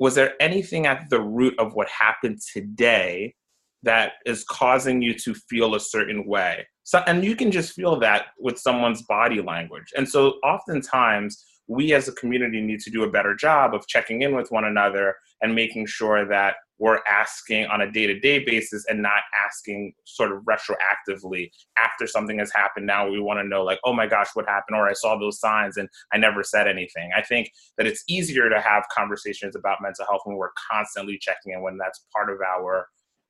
was 0.00 0.14
there 0.14 0.34
anything 0.40 0.86
at 0.86 1.08
the 1.10 1.20
root 1.20 1.54
of 1.58 1.74
what 1.74 1.88
happened 1.88 2.38
today 2.52 3.34
that 3.82 4.12
is 4.24 4.44
causing 4.44 5.00
you 5.00 5.14
to 5.14 5.34
feel 5.48 5.74
a 5.74 5.80
certain 5.80 6.26
way 6.26 6.66
so 6.82 7.02
and 7.06 7.24
you 7.24 7.36
can 7.36 7.50
just 7.50 7.72
feel 7.72 7.98
that 7.98 8.26
with 8.38 8.58
someone's 8.58 9.02
body 9.02 9.40
language 9.40 9.92
and 9.96 10.08
so 10.08 10.30
oftentimes 10.42 11.44
we 11.68 11.92
as 11.94 12.08
a 12.08 12.12
community 12.12 12.60
need 12.60 12.80
to 12.80 12.90
do 12.90 13.04
a 13.04 13.10
better 13.10 13.34
job 13.34 13.74
of 13.74 13.86
checking 13.86 14.22
in 14.22 14.34
with 14.34 14.50
one 14.50 14.64
another 14.64 15.16
and 15.40 15.54
making 15.54 15.86
sure 15.86 16.26
that 16.26 16.54
we're 16.78 17.00
asking 17.08 17.66
on 17.66 17.80
a 17.80 17.90
day-to-day 17.90 18.44
basis 18.44 18.84
and 18.88 19.00
not 19.00 19.22
asking 19.46 19.94
sort 20.04 20.30
of 20.30 20.42
retroactively. 20.42 21.50
After 21.78 22.06
something 22.06 22.38
has 22.38 22.52
happened 22.54 22.86
now 22.86 23.08
we 23.08 23.20
want 23.20 23.40
to 23.40 23.48
know 23.48 23.62
like 23.64 23.80
oh 23.84 23.92
my 23.92 24.06
gosh 24.06 24.28
what 24.34 24.46
happened? 24.46 24.76
or 24.76 24.88
i 24.88 24.92
saw 24.92 25.18
those 25.18 25.40
signs 25.40 25.76
and 25.76 25.88
i 26.12 26.18
never 26.18 26.42
said 26.42 26.68
anything. 26.68 27.10
I 27.16 27.22
think 27.22 27.50
that 27.78 27.86
it's 27.86 28.04
easier 28.08 28.48
to 28.48 28.60
have 28.60 28.84
conversations 28.94 29.56
about 29.56 29.78
mental 29.82 30.04
health 30.08 30.22
when 30.24 30.36
we're 30.36 30.50
constantly 30.70 31.18
checking 31.18 31.52
in 31.52 31.62
when 31.62 31.78
that's 31.78 32.04
part 32.14 32.30
of 32.30 32.38
our 32.40 32.88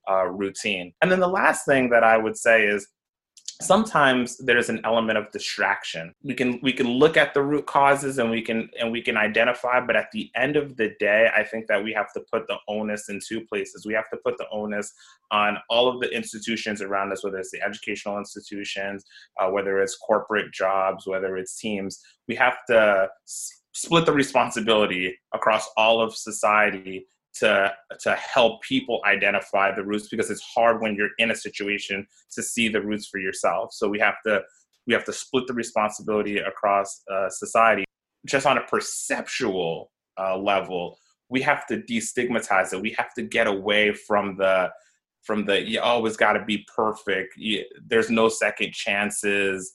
uh, 0.09 0.27
routine. 0.27 0.93
And 1.03 1.11
then 1.11 1.21
the 1.21 1.29
last 1.29 1.65
thing 1.67 1.91
that 1.91 2.05
i 2.05 2.17
would 2.17 2.37
say 2.37 2.67
is 2.67 2.89
sometimes 3.61 4.37
there's 4.39 4.69
an 4.69 4.81
element 4.85 5.19
of 5.19 5.31
distraction. 5.33 6.13
We 6.23 6.35
can 6.35 6.61
we 6.63 6.73
can 6.73 6.89
look 6.89 7.17
at 7.17 7.33
the 7.35 7.43
root 7.43 7.67
causes 7.67 8.19
and 8.19 8.31
we 8.31 8.43
can 8.43 8.69
and 8.79 8.93
we 8.93 9.03
can 9.03 9.17
identify 9.17 9.81
but 9.81 9.97
at 9.97 10.11
the 10.13 10.31
end 10.37 10.57
of 10.57 10.77
the 10.77 10.91
day 11.01 11.31
i 11.35 11.43
think 11.43 11.67
that 11.69 11.83
we 11.83 11.93
have 11.93 12.13
to 12.13 12.23
put 12.33 12.47
the 12.49 12.57
onus 12.69 13.09
in 13.09 13.21
two 13.27 13.45
places. 13.47 13.87
We 13.87 13.95
have 13.95 14.11
to 14.11 14.19
put 14.25 14.37
the 14.39 14.47
onus 14.51 14.93
on 15.31 15.59
all 15.71 15.89
of 15.89 16.01
the 16.01 16.15
institutions 16.15 16.83
around 16.83 17.13
us 17.13 17.25
whether 17.25 17.39
it's 17.39 17.51
the 17.51 17.63
educational 17.63 18.19
institutions 18.19 19.05
uh, 19.41 19.49
whether 19.49 19.79
it's 19.79 19.97
corporate 19.97 20.53
jobs 20.53 21.07
whether 21.07 21.37
it's 21.37 21.59
teams. 21.59 22.01
We 22.29 22.35
have 22.37 22.59
to 22.69 23.09
s- 23.27 23.63
split 23.73 24.07
the 24.07 24.13
responsibility 24.13 25.17
across 25.35 25.69
all 25.77 26.01
of 26.01 26.15
society 26.15 27.07
to 27.41 27.73
to 28.01 28.15
help 28.15 28.63
people 28.63 29.01
identify 29.07 29.75
the 29.75 29.85
roots 29.85 30.09
because 30.09 30.31
it's 30.31 30.43
hard 30.43 30.81
when 30.81 30.95
you're 30.95 31.11
in 31.19 31.31
a 31.31 31.35
situation 31.35 32.07
to 32.33 32.43
see 32.43 32.69
the 32.69 32.81
roots 32.81 33.07
for 33.07 33.19
yourself. 33.19 33.73
So 33.73 33.89
we 33.89 33.99
have 33.99 34.17
to 34.27 34.43
we 34.87 34.95
have 34.95 35.05
to 35.05 35.13
split 35.13 35.47
the 35.47 35.55
responsibility 35.55 36.39
across 36.39 37.03
uh, 37.13 37.29
society. 37.29 37.85
Just 38.27 38.47
on 38.47 38.59
a 38.59 38.63
perceptual 38.63 39.91
uh, 40.19 40.37
level 40.37 40.99
we 41.29 41.43
have 41.43 41.67
to 41.67 41.79
destigmatize 41.79 42.73
it. 42.73 42.81
We 42.81 42.95
have 42.99 43.13
to 43.15 43.23
get 43.23 43.47
away 43.47 43.93
from 43.93 44.37
the 44.37 44.71
from 45.23 45.45
the 45.45 45.61
you 45.61 45.81
always 45.81 46.17
got 46.17 46.35
to 46.35 46.45
be 46.45 46.65
perfect. 46.75 47.35
You, 47.37 47.65
there's 47.85 48.11
no 48.11 48.29
second 48.29 48.73
chances 48.73 49.75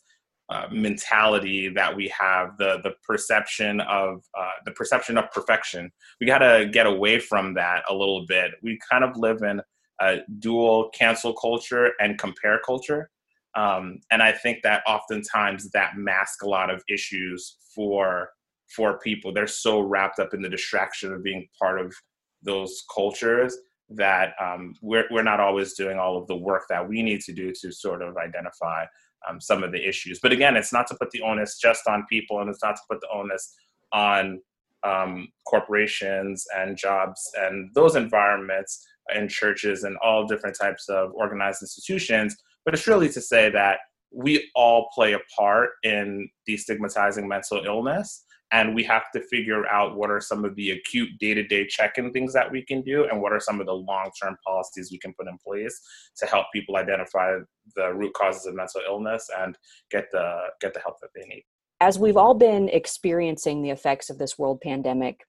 uh, 0.51 0.67
mentality 0.72 1.70
that 1.70 1.96
we 1.96 2.08
have 2.10 2.58
the 2.58 2.79
the 2.84 2.93
perception 3.03 3.81
of 3.81 4.24
uh, 4.38 4.51
the 4.65 4.72
perception 4.72 5.17
of 5.17 5.31
perfection. 5.31 5.91
We 6.20 6.27
got 6.27 6.39
to 6.39 6.70
get 6.72 6.86
away 6.86 7.20
from 7.20 7.53
that 7.55 7.84
a 7.89 7.93
little 7.93 8.25
bit. 8.27 8.51
We 8.62 8.77
kind 8.89 9.03
of 9.03 9.17
live 9.17 9.41
in 9.41 9.62
a 10.01 10.20
dual 10.39 10.89
cancel 10.98 11.34
culture 11.34 11.91
and 12.00 12.17
compare 12.17 12.60
culture 12.65 13.12
um, 13.55 14.00
and 14.10 14.24
i 14.24 14.31
think 14.31 14.58
that 14.63 14.81
oftentimes 14.88 15.70
that 15.72 15.96
masks 15.96 16.41
a 16.41 16.48
lot 16.48 16.72
of 16.72 16.81
issues 16.89 17.58
for 17.75 18.29
for 18.72 19.00
people. 19.00 19.34
They're 19.34 19.48
so 19.48 19.81
wrapped 19.81 20.20
up 20.20 20.34
in 20.34 20.41
the 20.41 20.50
distraction 20.50 21.12
of 21.13 21.24
being 21.24 21.48
part 21.60 21.79
of 21.79 21.93
those 22.41 22.84
cultures 22.93 23.58
that 23.89 24.34
um, 24.41 24.74
we're, 24.81 25.05
we're 25.12 25.24
not 25.24 25.41
always 25.41 25.74
doing 25.74 26.00
all 26.00 26.17
of 26.17 26.27
the 26.27 26.36
work 26.36 26.63
that 26.70 26.88
we 26.88 27.03
need 27.03 27.22
to 27.22 27.34
do 27.34 27.51
to 27.62 27.72
sort 27.72 28.01
of 28.01 28.15
identify 28.17 28.86
um, 29.29 29.39
some 29.41 29.63
of 29.63 29.71
the 29.71 29.87
issues. 29.87 30.19
But 30.21 30.31
again, 30.31 30.55
it's 30.55 30.73
not 30.73 30.87
to 30.87 30.95
put 30.95 31.11
the 31.11 31.21
onus 31.21 31.57
just 31.57 31.87
on 31.87 32.05
people, 32.09 32.39
and 32.39 32.49
it's 32.49 32.63
not 32.63 32.75
to 32.75 32.81
put 32.89 33.01
the 33.01 33.09
onus 33.13 33.55
on 33.93 34.41
um, 34.83 35.27
corporations 35.47 36.45
and 36.55 36.77
jobs 36.77 37.21
and 37.37 37.69
those 37.75 37.95
environments 37.95 38.85
and 39.13 39.29
churches 39.29 39.83
and 39.83 39.97
all 39.97 40.25
different 40.25 40.57
types 40.59 40.89
of 40.89 41.11
organized 41.13 41.61
institutions. 41.61 42.35
But 42.65 42.73
it's 42.73 42.87
really 42.87 43.09
to 43.09 43.21
say 43.21 43.49
that 43.49 43.79
we 44.11 44.49
all 44.55 44.89
play 44.93 45.13
a 45.13 45.19
part 45.35 45.71
in 45.83 46.29
destigmatizing 46.47 47.27
mental 47.27 47.63
illness 47.65 48.25
and 48.51 48.75
we 48.75 48.84
have 48.84 49.12
to 49.13 49.22
figure 49.29 49.65
out 49.67 49.96
what 49.96 50.10
are 50.10 50.20
some 50.20 50.43
of 50.43 50.55
the 50.55 50.72
acute 50.72 51.10
day-to-day 51.20 51.67
check-in 51.67 52.12
things 52.12 52.34
that 52.34 52.51
we 52.51 52.63
can 52.63 52.81
do 52.81 53.05
and 53.10 53.22
what 53.22 53.31
are 53.31 53.39
some 53.39 53.60
of 53.60 53.65
the 53.65 53.74
long-term 53.74 54.36
policies 54.46 54.89
we 54.91 55.00
can 55.00 55.13
put 55.13 55.27
in 55.27 55.38
place 55.46 55.79
to 56.17 56.25
help 56.25 56.48
people 56.53 56.75
identify 56.75 57.38
the 57.75 57.93
root 57.93 58.13
causes 58.13 58.46
of 58.46 58.55
mental 58.55 58.81
illness 58.88 59.29
and 59.39 59.58
get 59.89 60.05
the 60.12 60.38
get 60.60 60.74
the 60.74 60.79
help 60.79 61.00
that 61.01 61.10
they 61.15 61.25
need. 61.27 61.43
As 61.79 61.98
we've 61.98 62.17
all 62.17 62.36
been 62.36 62.70
experiencing 62.70 63.62
the 63.62 63.72
effects 63.72 64.10
of 64.10 64.17
this 64.17 64.38
world 64.38 64.62
pandemic 64.62 65.22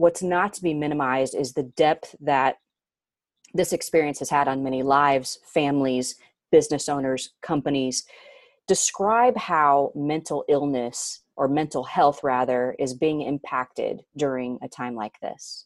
what's 0.00 0.22
not 0.22 0.52
to 0.54 0.62
be 0.62 0.74
minimized 0.74 1.34
is 1.34 1.52
the 1.52 1.62
depth 1.62 2.14
that 2.20 2.56
this 3.52 3.72
experience 3.72 4.18
has 4.18 4.30
had 4.30 4.48
on 4.48 4.62
many 4.62 4.82
lives 4.82 5.38
families 5.44 6.16
business 6.50 6.88
owners 6.88 7.30
companies. 7.42 8.04
Describe 8.66 9.36
how 9.36 9.92
mental 9.94 10.44
illness 10.48 11.20
or 11.40 11.48
mental 11.48 11.82
health 11.82 12.20
rather 12.22 12.76
is 12.78 12.92
being 12.92 13.22
impacted 13.22 14.02
during 14.14 14.58
a 14.62 14.68
time 14.68 14.94
like 14.94 15.18
this? 15.20 15.64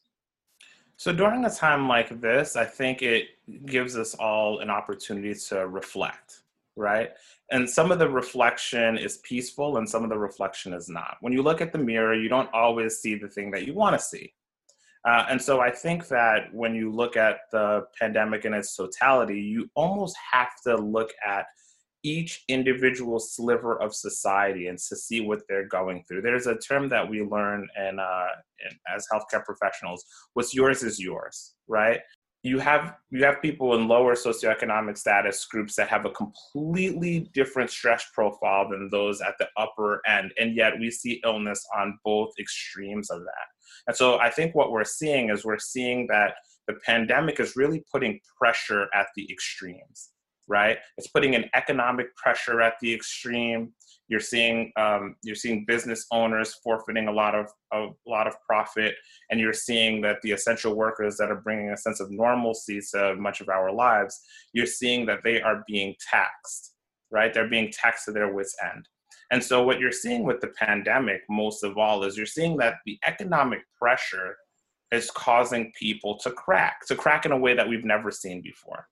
So 0.96 1.12
during 1.12 1.44
a 1.44 1.50
time 1.50 1.88
like 1.88 2.20
this 2.20 2.54
i 2.54 2.64
think 2.64 3.02
it 3.02 3.24
gives 3.66 3.96
us 3.96 4.14
all 4.14 4.60
an 4.60 4.70
opportunity 4.70 5.34
to 5.48 5.66
reflect 5.66 6.44
right? 6.76 7.10
And 7.52 7.70
some 7.70 7.92
of 7.92 7.98
the 8.00 8.08
reflection 8.08 8.98
is 8.98 9.18
peaceful 9.18 9.76
and 9.76 9.88
some 9.88 10.02
of 10.02 10.10
the 10.10 10.18
reflection 10.18 10.72
is 10.72 10.88
not. 10.88 11.18
When 11.20 11.32
you 11.32 11.40
look 11.40 11.60
at 11.60 11.72
the 11.72 11.78
mirror 11.78 12.14
you 12.14 12.28
don't 12.28 12.52
always 12.52 12.98
see 12.98 13.14
the 13.14 13.28
thing 13.28 13.50
that 13.52 13.66
you 13.66 13.74
want 13.74 13.94
to 13.96 14.04
see. 14.04 14.34
Uh, 15.06 15.26
and 15.30 15.40
so 15.40 15.60
I 15.60 15.70
think 15.70 16.08
that 16.08 16.52
when 16.52 16.74
you 16.74 16.90
look 16.90 17.16
at 17.16 17.40
the 17.52 17.86
pandemic 18.00 18.44
in 18.44 18.54
its 18.54 18.74
totality, 18.74 19.40
you 19.40 19.70
almost 19.74 20.16
have 20.32 20.52
to 20.64 20.76
look 20.76 21.10
at 21.24 21.46
each 22.04 22.44
individual 22.48 23.18
sliver 23.18 23.80
of 23.80 23.94
society 23.94 24.68
and 24.68 24.78
to 24.78 24.94
see 24.94 25.20
what 25.22 25.42
they're 25.48 25.66
going 25.66 26.04
through. 26.06 26.22
There's 26.22 26.46
a 26.46 26.58
term 26.58 26.88
that 26.90 27.08
we 27.08 27.22
learn 27.22 27.66
in, 27.76 27.98
uh, 27.98 28.26
as 28.94 29.06
healthcare 29.12 29.44
professionals: 29.44 30.04
"What's 30.34 30.54
yours 30.54 30.82
is 30.82 31.00
yours." 31.00 31.54
Right? 31.66 32.00
You 32.42 32.58
have 32.58 32.96
you 33.10 33.24
have 33.24 33.40
people 33.40 33.74
in 33.74 33.88
lower 33.88 34.14
socioeconomic 34.14 34.98
status 34.98 35.46
groups 35.46 35.74
that 35.76 35.88
have 35.88 36.04
a 36.04 36.10
completely 36.10 37.30
different 37.32 37.70
stress 37.70 38.04
profile 38.14 38.68
than 38.68 38.90
those 38.90 39.22
at 39.22 39.34
the 39.38 39.48
upper 39.56 40.02
end, 40.06 40.32
and 40.38 40.54
yet 40.54 40.78
we 40.78 40.90
see 40.90 41.22
illness 41.24 41.66
on 41.76 41.98
both 42.04 42.32
extremes 42.38 43.10
of 43.10 43.20
that. 43.20 43.46
And 43.86 43.96
so 43.96 44.18
I 44.18 44.30
think 44.30 44.54
what 44.54 44.70
we're 44.70 44.84
seeing 44.84 45.30
is 45.30 45.44
we're 45.44 45.58
seeing 45.58 46.06
that 46.08 46.34
the 46.68 46.74
pandemic 46.86 47.40
is 47.40 47.56
really 47.56 47.82
putting 47.90 48.20
pressure 48.38 48.88
at 48.94 49.08
the 49.16 49.30
extremes 49.30 50.10
right? 50.48 50.78
It's 50.98 51.08
putting 51.08 51.34
an 51.34 51.46
economic 51.54 52.14
pressure 52.16 52.60
at 52.60 52.74
the 52.80 52.92
extreme. 52.92 53.72
You're 54.08 54.20
seeing 54.20 54.72
um, 54.76 55.16
you're 55.22 55.34
seeing 55.34 55.64
business 55.66 56.06
owners 56.12 56.54
forfeiting 56.62 57.08
a 57.08 57.12
lot 57.12 57.34
of 57.34 57.48
a 57.72 57.88
lot 58.06 58.26
of 58.26 58.34
profit, 58.46 58.94
and 59.30 59.40
you're 59.40 59.54
seeing 59.54 60.02
that 60.02 60.20
the 60.22 60.32
essential 60.32 60.74
workers 60.74 61.16
that 61.16 61.30
are 61.30 61.40
bringing 61.40 61.70
a 61.70 61.76
sense 61.76 62.00
of 62.00 62.10
normalcy 62.10 62.80
to 62.92 63.16
much 63.16 63.40
of 63.40 63.48
our 63.48 63.72
lives, 63.72 64.20
you're 64.52 64.66
seeing 64.66 65.06
that 65.06 65.20
they 65.24 65.40
are 65.40 65.64
being 65.66 65.94
taxed, 66.10 66.74
right? 67.10 67.32
They're 67.32 67.48
being 67.48 67.72
taxed 67.72 68.04
to 68.06 68.12
their 68.12 68.32
wits 68.32 68.54
end. 68.74 68.88
And 69.30 69.42
so, 69.42 69.62
what 69.62 69.80
you're 69.80 69.90
seeing 69.90 70.24
with 70.24 70.40
the 70.40 70.48
pandemic, 70.48 71.22
most 71.30 71.64
of 71.64 71.78
all, 71.78 72.04
is 72.04 72.16
you're 72.16 72.26
seeing 72.26 72.58
that 72.58 72.76
the 72.84 72.98
economic 73.06 73.60
pressure 73.80 74.36
is 74.92 75.10
causing 75.10 75.72
people 75.78 76.18
to 76.18 76.30
crack, 76.30 76.86
to 76.86 76.94
crack 76.94 77.24
in 77.24 77.32
a 77.32 77.38
way 77.38 77.54
that 77.54 77.66
we've 77.66 77.86
never 77.86 78.10
seen 78.10 78.42
before 78.42 78.86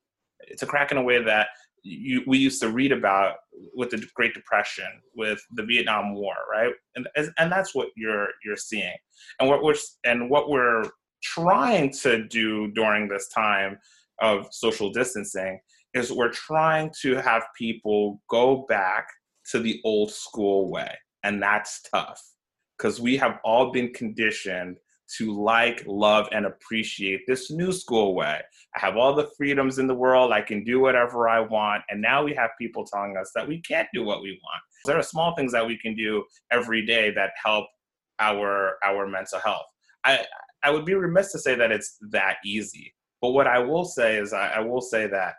it's 0.53 0.63
a 0.63 0.67
crack 0.67 0.93
in 0.93 0.99
a 0.99 1.03
way 1.03 1.23
that 1.23 1.49
you, 1.83 2.23
we 2.27 2.39
used 2.39 2.61
to 2.63 2.69
read 2.69 2.93
about 2.93 3.37
with 3.75 3.91
the 3.91 4.07
Great 4.15 4.35
Depression, 4.35 4.87
with 5.17 5.45
the 5.55 5.65
Vietnam 5.65 6.15
War, 6.15 6.35
right? 6.51 6.73
And 6.95 7.09
and 7.39 7.51
that's 7.51 7.75
what 7.75 7.89
you're 7.97 8.29
you're 8.45 8.57
seeing, 8.57 8.95
and 9.41 9.49
what 9.49 9.65
we're 9.65 9.75
and 10.05 10.31
what 10.31 10.49
we're 10.49 10.85
trying 11.23 11.93
to 11.93 12.25
do 12.29 12.71
during 12.73 13.09
this 13.09 13.29
time 13.29 13.79
of 14.21 14.47
social 14.53 14.93
distancing 14.93 15.59
is 15.95 16.13
we're 16.13 16.31
trying 16.31 16.93
to 17.03 17.17
have 17.17 17.43
people 17.59 18.21
go 18.29 18.65
back 18.69 19.07
to 19.51 19.59
the 19.59 19.81
old 19.85 20.13
school 20.13 20.71
way, 20.71 20.95
and 21.25 21.43
that's 21.43 21.83
tough 21.83 22.23
because 22.79 23.01
we 23.01 23.17
have 23.17 23.39
all 23.45 23.73
been 23.73 23.93
conditioned 23.93 24.77
to 25.19 25.33
like, 25.33 25.85
love, 25.87 26.29
and 26.33 26.47
appreciate 26.47 27.23
this 27.27 27.51
new 27.51 27.73
school 27.73 28.15
way. 28.15 28.41
I 28.75 28.81
have 28.81 28.97
all 28.97 29.15
the 29.15 29.31
freedoms 29.37 29.79
in 29.79 29.87
the 29.87 29.95
world. 29.95 30.33
I 30.33 30.41
can 30.41 30.65
do 30.65 30.81
whatever 30.81 31.29
I 31.29 31.41
want. 31.41 31.83
And 31.91 32.01
now 32.01 32.23
we 32.23 32.35
have 32.35 32.51
people 32.59 32.85
telling 32.85 33.17
us 33.17 33.31
that 33.35 33.47
we 33.47 33.61
can't 33.61 33.89
do 33.93 34.05
what 34.05 34.23
we 34.23 34.39
want. 34.43 34.63
There 34.85 34.99
are 34.99 35.03
small 35.03 35.35
things 35.35 35.53
that 35.53 35.67
we 35.67 35.79
can 35.79 35.95
do 35.95 36.25
every 36.51 36.85
day 36.85 37.11
that 37.13 37.33
help 37.43 37.67
our 38.19 38.79
our 38.85 39.07
mental 39.07 39.39
health. 39.39 39.67
I 40.05 40.25
I 40.63 40.71
would 40.71 40.85
be 40.85 40.95
remiss 40.95 41.33
to 41.33 41.39
say 41.39 41.55
that 41.55 41.73
it's 41.73 41.99
that 42.11 42.37
easy. 42.45 42.95
But 43.21 43.31
what 43.31 43.47
I 43.47 43.59
will 43.59 43.85
say 43.85 44.17
is 44.17 44.33
I, 44.33 44.49
I 44.49 44.61
will 44.61 44.81
say 44.81 45.07
that 45.07 45.35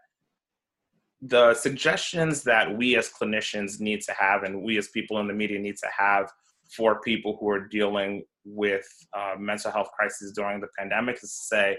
the 1.22 1.54
suggestions 1.54 2.44
that 2.44 2.78
we 2.78 2.98
as 2.98 3.10
clinicians 3.10 3.80
need 3.80 4.02
to 4.02 4.14
have 4.14 4.44
and 4.44 4.62
we 4.62 4.78
as 4.78 4.90
people 4.90 5.20
in 5.20 5.28
the 5.28 5.34
media 5.34 5.58
need 5.58 5.78
to 5.78 5.88
have 5.98 6.30
for 6.76 7.02
people 7.02 7.38
who 7.40 7.50
are 7.50 7.68
dealing 7.68 8.24
with 8.46 8.86
uh, 9.18 9.36
mental 9.38 9.72
health 9.72 9.90
crises 9.98 10.34
during 10.34 10.60
the 10.60 10.68
pandemic 10.78 11.16
is 11.16 11.22
to 11.22 11.28
say 11.28 11.78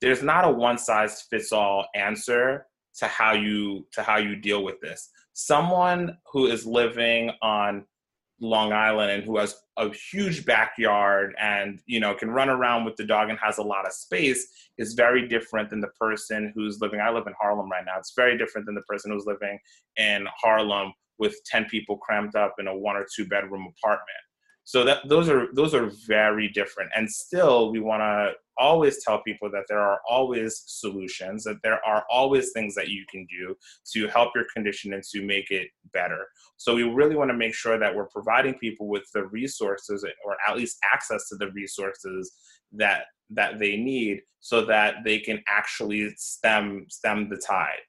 there's 0.00 0.22
not 0.22 0.44
a 0.44 0.50
one 0.50 0.78
size 0.78 1.22
fits 1.30 1.52
all 1.52 1.86
answer 1.94 2.66
to 2.94 3.06
how 3.06 3.32
you 3.32 3.86
to 3.92 4.02
how 4.02 4.18
you 4.18 4.36
deal 4.36 4.62
with 4.62 4.80
this 4.80 5.10
someone 5.32 6.16
who 6.30 6.46
is 6.46 6.66
living 6.66 7.30
on 7.40 7.84
Long 8.40 8.72
Island 8.72 9.12
and 9.12 9.22
who 9.22 9.38
has 9.38 9.56
a 9.78 9.88
huge 10.10 10.44
backyard 10.44 11.34
and 11.40 11.80
you 11.86 12.00
know 12.00 12.14
can 12.14 12.30
run 12.30 12.50
around 12.50 12.84
with 12.84 12.96
the 12.96 13.04
dog 13.04 13.30
and 13.30 13.38
has 13.38 13.58
a 13.58 13.62
lot 13.62 13.86
of 13.86 13.92
space 13.92 14.46
is 14.78 14.94
very 14.94 15.28
different 15.28 15.70
than 15.70 15.80
the 15.80 15.92
person 15.98 16.52
who's 16.54 16.80
living 16.80 17.00
I 17.00 17.10
live 17.10 17.26
in 17.26 17.34
Harlem 17.40 17.70
right 17.70 17.84
now. 17.86 17.98
It's 17.98 18.12
very 18.16 18.36
different 18.36 18.66
than 18.66 18.74
the 18.74 18.82
person 18.82 19.12
who's 19.12 19.26
living 19.26 19.58
in 19.96 20.26
Harlem 20.42 20.92
with 21.18 21.36
10 21.46 21.66
people 21.66 21.98
crammed 21.98 22.34
up 22.34 22.54
in 22.58 22.66
a 22.66 22.76
one 22.76 22.96
or 22.96 23.06
two 23.14 23.26
bedroom 23.26 23.72
apartment. 23.78 24.18
So 24.64 24.84
that 24.84 25.08
those 25.08 25.28
are 25.28 25.48
those 25.54 25.74
are 25.74 25.90
very 26.06 26.48
different 26.48 26.90
and 26.94 27.10
still 27.10 27.72
we 27.72 27.80
want 27.80 28.00
to 28.00 28.32
always 28.58 29.02
tell 29.02 29.22
people 29.22 29.50
that 29.50 29.64
there 29.68 29.80
are 29.80 30.00
always 30.08 30.62
solutions, 30.66 31.44
that 31.44 31.56
there 31.62 31.80
are 31.84 32.04
always 32.10 32.52
things 32.52 32.74
that 32.74 32.88
you 32.88 33.04
can 33.10 33.26
do 33.26 33.56
to 33.92 34.08
help 34.08 34.30
your 34.34 34.44
condition 34.54 34.92
and 34.92 35.02
to 35.02 35.22
make 35.24 35.50
it 35.50 35.68
better. 35.92 36.26
So 36.56 36.74
we 36.74 36.82
really 36.84 37.16
want 37.16 37.30
to 37.30 37.36
make 37.36 37.54
sure 37.54 37.78
that 37.78 37.94
we're 37.94 38.06
providing 38.06 38.54
people 38.54 38.88
with 38.88 39.04
the 39.14 39.26
resources 39.26 40.04
or 40.24 40.36
at 40.46 40.56
least 40.56 40.78
access 40.92 41.28
to 41.28 41.36
the 41.36 41.50
resources 41.52 42.32
that 42.72 43.04
that 43.30 43.58
they 43.58 43.76
need 43.76 44.20
so 44.40 44.64
that 44.66 44.96
they 45.04 45.18
can 45.18 45.42
actually 45.48 46.12
stem 46.16 46.86
stem 46.88 47.28
the 47.28 47.36
tide. 47.36 47.80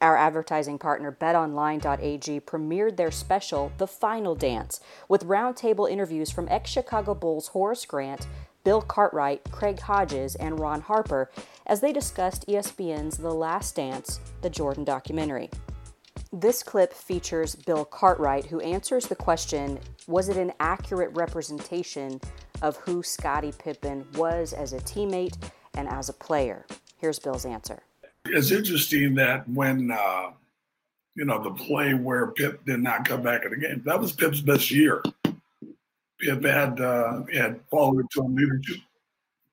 Our 0.00 0.16
advertising 0.16 0.78
partner 0.78 1.16
betonline.ag 1.18 2.40
premiered 2.40 2.96
their 2.96 3.10
special 3.10 3.72
The 3.78 3.86
Final 3.86 4.34
Dance 4.34 4.80
with 5.08 5.26
roundtable 5.26 5.90
interviews 5.90 6.30
from 6.30 6.48
ex-Chicago 6.48 7.14
Bulls 7.14 7.48
Horace 7.48 7.86
Grant, 7.86 8.26
Bill 8.64 8.82
Cartwright, 8.82 9.50
Craig 9.50 9.80
Hodges, 9.80 10.34
and 10.36 10.58
Ron 10.58 10.80
Harper 10.80 11.30
as 11.66 11.80
they 11.80 11.92
discussed 11.92 12.46
ESPN's 12.48 13.18
The 13.18 13.32
Last 13.32 13.76
Dance, 13.76 14.20
the 14.40 14.50
Jordan 14.50 14.84
documentary. 14.84 15.50
This 16.32 16.64
clip 16.64 16.92
features 16.92 17.54
Bill 17.54 17.84
Cartwright, 17.84 18.46
who 18.46 18.60
answers 18.60 19.06
the 19.06 19.14
question 19.14 19.78
Was 20.08 20.28
it 20.28 20.36
an 20.36 20.52
accurate 20.58 21.14
representation 21.14 22.20
of 22.60 22.76
who 22.78 23.02
Scottie 23.02 23.52
Pippen 23.56 24.04
was 24.14 24.52
as 24.52 24.72
a 24.72 24.78
teammate 24.78 25.36
and 25.74 25.88
as 25.88 26.08
a 26.08 26.14
player? 26.14 26.66
Here's 26.96 27.20
Bill's 27.20 27.44
answer. 27.44 27.82
It's 28.26 28.50
interesting 28.50 29.14
that 29.16 29.48
when, 29.48 29.90
uh, 29.90 30.30
you 31.14 31.24
know, 31.24 31.42
the 31.42 31.50
play 31.50 31.94
where 31.94 32.28
Pip 32.32 32.64
did 32.64 32.80
not 32.80 33.06
come 33.06 33.22
back 33.22 33.44
in 33.44 33.50
the 33.50 33.56
game, 33.56 33.82
that 33.84 34.00
was 34.00 34.12
Pip's 34.12 34.40
best 34.40 34.70
year. 34.70 35.02
Pip 36.20 36.42
had 36.44 36.80
uh, 36.80 37.22
had 37.32 37.60
fallen 37.70 38.00
into 38.00 38.20
a 38.20 38.28
leadership 38.28 38.78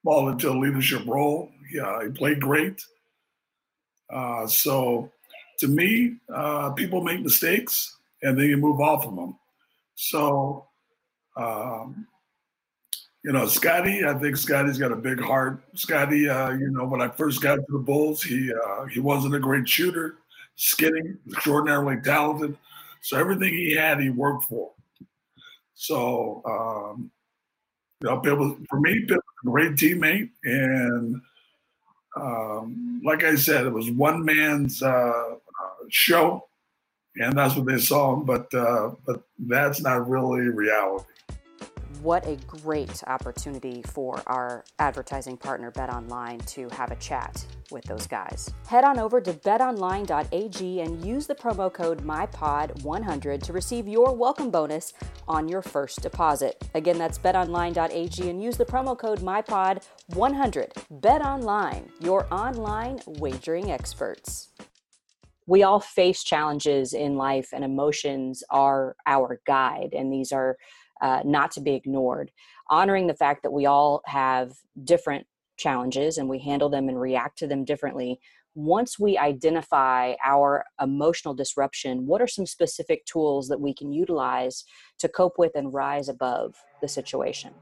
fallen 0.03 0.33
into 0.33 0.49
a 0.49 0.57
leadership 0.57 1.03
role. 1.05 1.51
Yeah, 1.71 2.03
he 2.03 2.09
played 2.09 2.39
great. 2.39 2.83
Uh, 4.09 4.47
so, 4.47 5.11
to 5.59 5.67
me, 5.67 6.15
uh, 6.33 6.71
people 6.71 7.03
make 7.03 7.21
mistakes 7.21 7.97
and 8.23 8.37
then 8.37 8.45
you 8.45 8.57
move 8.57 8.81
off 8.81 9.05
of 9.05 9.15
them. 9.15 9.37
So, 9.95 10.67
um, 11.37 12.07
you 13.23 13.31
know, 13.31 13.45
Scottie, 13.45 14.05
I 14.05 14.15
think 14.15 14.35
Scottie's 14.35 14.79
got 14.79 14.91
a 14.91 14.95
big 14.95 15.21
heart. 15.21 15.63
Scottie, 15.75 16.27
uh, 16.27 16.51
you 16.51 16.71
know, 16.71 16.85
when 16.85 17.01
I 17.01 17.07
first 17.07 17.41
got 17.41 17.55
to 17.55 17.65
the 17.69 17.77
Bulls, 17.77 18.23
he 18.23 18.51
uh, 18.51 18.85
he 18.85 18.99
wasn't 18.99 19.35
a 19.35 19.39
great 19.39 19.69
shooter, 19.69 20.17
skinny, 20.55 21.15
extraordinarily 21.31 22.01
talented. 22.01 22.57
So 23.01 23.17
everything 23.17 23.53
he 23.53 23.75
had, 23.75 23.99
he 23.99 24.09
worked 24.09 24.45
for. 24.45 24.71
So, 25.75 26.41
um, 26.45 27.11
you 28.01 28.09
know, 28.09 28.17
Bill 28.17 28.37
was, 28.37 28.57
for 28.69 28.79
me, 28.79 29.05
was 29.07 29.17
a 29.17 29.49
great 29.49 29.73
teammate. 29.73 30.29
And 30.43 31.21
um, 32.15 33.01
like 33.03 33.23
I 33.23 33.35
said, 33.35 33.67
it 33.67 33.73
was 33.73 33.91
one 33.91 34.25
man's 34.25 34.81
uh, 34.81 35.35
show, 35.89 36.47
and 37.17 37.37
that's 37.37 37.55
what 37.55 37.67
they 37.67 37.77
saw. 37.77 38.15
But 38.15 38.51
uh, 38.51 38.91
but 39.05 39.21
that's 39.37 39.79
not 39.79 40.09
really 40.09 40.41
reality 40.49 41.05
what 42.01 42.25
a 42.25 42.35
great 42.47 43.03
opportunity 43.05 43.83
for 43.83 44.21
our 44.25 44.63
advertising 44.79 45.37
partner 45.37 45.69
Bet 45.69 45.89
Online 45.93 46.39
to 46.39 46.67
have 46.69 46.91
a 46.91 46.95
chat 46.95 47.45
with 47.69 47.83
those 47.83 48.07
guys. 48.07 48.49
Head 48.67 48.83
on 48.83 48.97
over 48.97 49.21
to 49.21 49.33
betonline.ag 49.33 50.81
and 50.81 51.05
use 51.05 51.27
the 51.27 51.35
promo 51.35 51.71
code 51.71 52.03
MyPod100 52.03 53.43
to 53.43 53.53
receive 53.53 53.87
your 53.87 54.15
welcome 54.15 54.49
bonus 54.49 54.93
on 55.27 55.47
your 55.47 55.61
first 55.61 56.01
deposit. 56.01 56.67
Again, 56.73 56.97
that's 56.97 57.19
betonline.ag 57.19 58.29
and 58.29 58.43
use 58.43 58.57
the 58.57 58.65
promo 58.65 58.97
code 58.97 59.19
MyPod100. 59.19 60.73
BetOnline, 60.99 61.89
your 61.99 62.27
online 62.33 62.99
wagering 63.05 63.71
experts. 63.71 64.49
We 65.45 65.63
all 65.63 65.79
face 65.79 66.23
challenges 66.23 66.93
in 66.93 67.15
life, 67.15 67.49
and 67.51 67.63
emotions 67.65 68.43
are 68.49 68.95
our 69.05 69.41
guide, 69.45 69.89
and 69.91 70.13
these 70.13 70.31
are 70.31 70.55
uh, 71.01 71.21
not 71.25 71.51
to 71.51 71.61
be 71.61 71.75
ignored. 71.75 72.31
Honoring 72.69 73.07
the 73.07 73.13
fact 73.13 73.43
that 73.43 73.51
we 73.51 73.65
all 73.65 74.01
have 74.05 74.53
different 74.83 75.25
challenges 75.57 76.17
and 76.17 76.27
we 76.27 76.39
handle 76.39 76.69
them 76.69 76.89
and 76.89 76.99
react 76.99 77.37
to 77.39 77.47
them 77.47 77.63
differently. 77.63 78.19
Once 78.53 78.99
we 78.99 79.17
identify 79.17 80.13
our 80.25 80.65
emotional 80.81 81.33
disruption, 81.33 82.05
what 82.05 82.21
are 82.21 82.27
some 82.27 82.45
specific 82.45 83.05
tools 83.05 83.47
that 83.47 83.59
we 83.59 83.73
can 83.73 83.93
utilize 83.93 84.65
to 84.99 85.07
cope 85.07 85.37
with 85.37 85.51
and 85.55 85.73
rise 85.73 86.09
above 86.09 86.53
the 86.81 86.87
situation? 86.87 87.53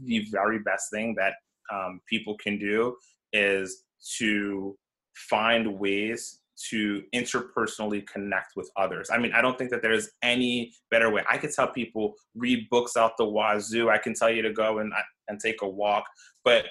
The 0.00 0.26
very 0.32 0.58
best 0.60 0.90
thing 0.90 1.14
that 1.18 1.34
um, 1.72 2.00
people 2.08 2.36
can 2.36 2.58
do 2.58 2.96
is 3.32 3.84
to 4.18 4.76
find 5.14 5.78
ways 5.78 6.40
to 6.70 7.02
interpersonally 7.14 8.06
connect 8.06 8.52
with 8.56 8.70
others. 8.76 9.10
I 9.12 9.18
mean, 9.18 9.32
I 9.32 9.42
don't 9.42 9.58
think 9.58 9.70
that 9.70 9.82
there's 9.82 10.10
any 10.22 10.72
better 10.90 11.10
way. 11.10 11.22
I 11.28 11.38
could 11.38 11.52
tell 11.52 11.68
people 11.68 12.14
read 12.34 12.68
books 12.70 12.96
out 12.96 13.16
the 13.16 13.24
wazoo. 13.24 13.90
I 13.90 13.98
can 13.98 14.14
tell 14.14 14.30
you 14.30 14.42
to 14.42 14.52
go 14.52 14.78
and 14.78 14.92
and 15.28 15.40
take 15.40 15.62
a 15.62 15.68
walk, 15.68 16.04
but 16.44 16.66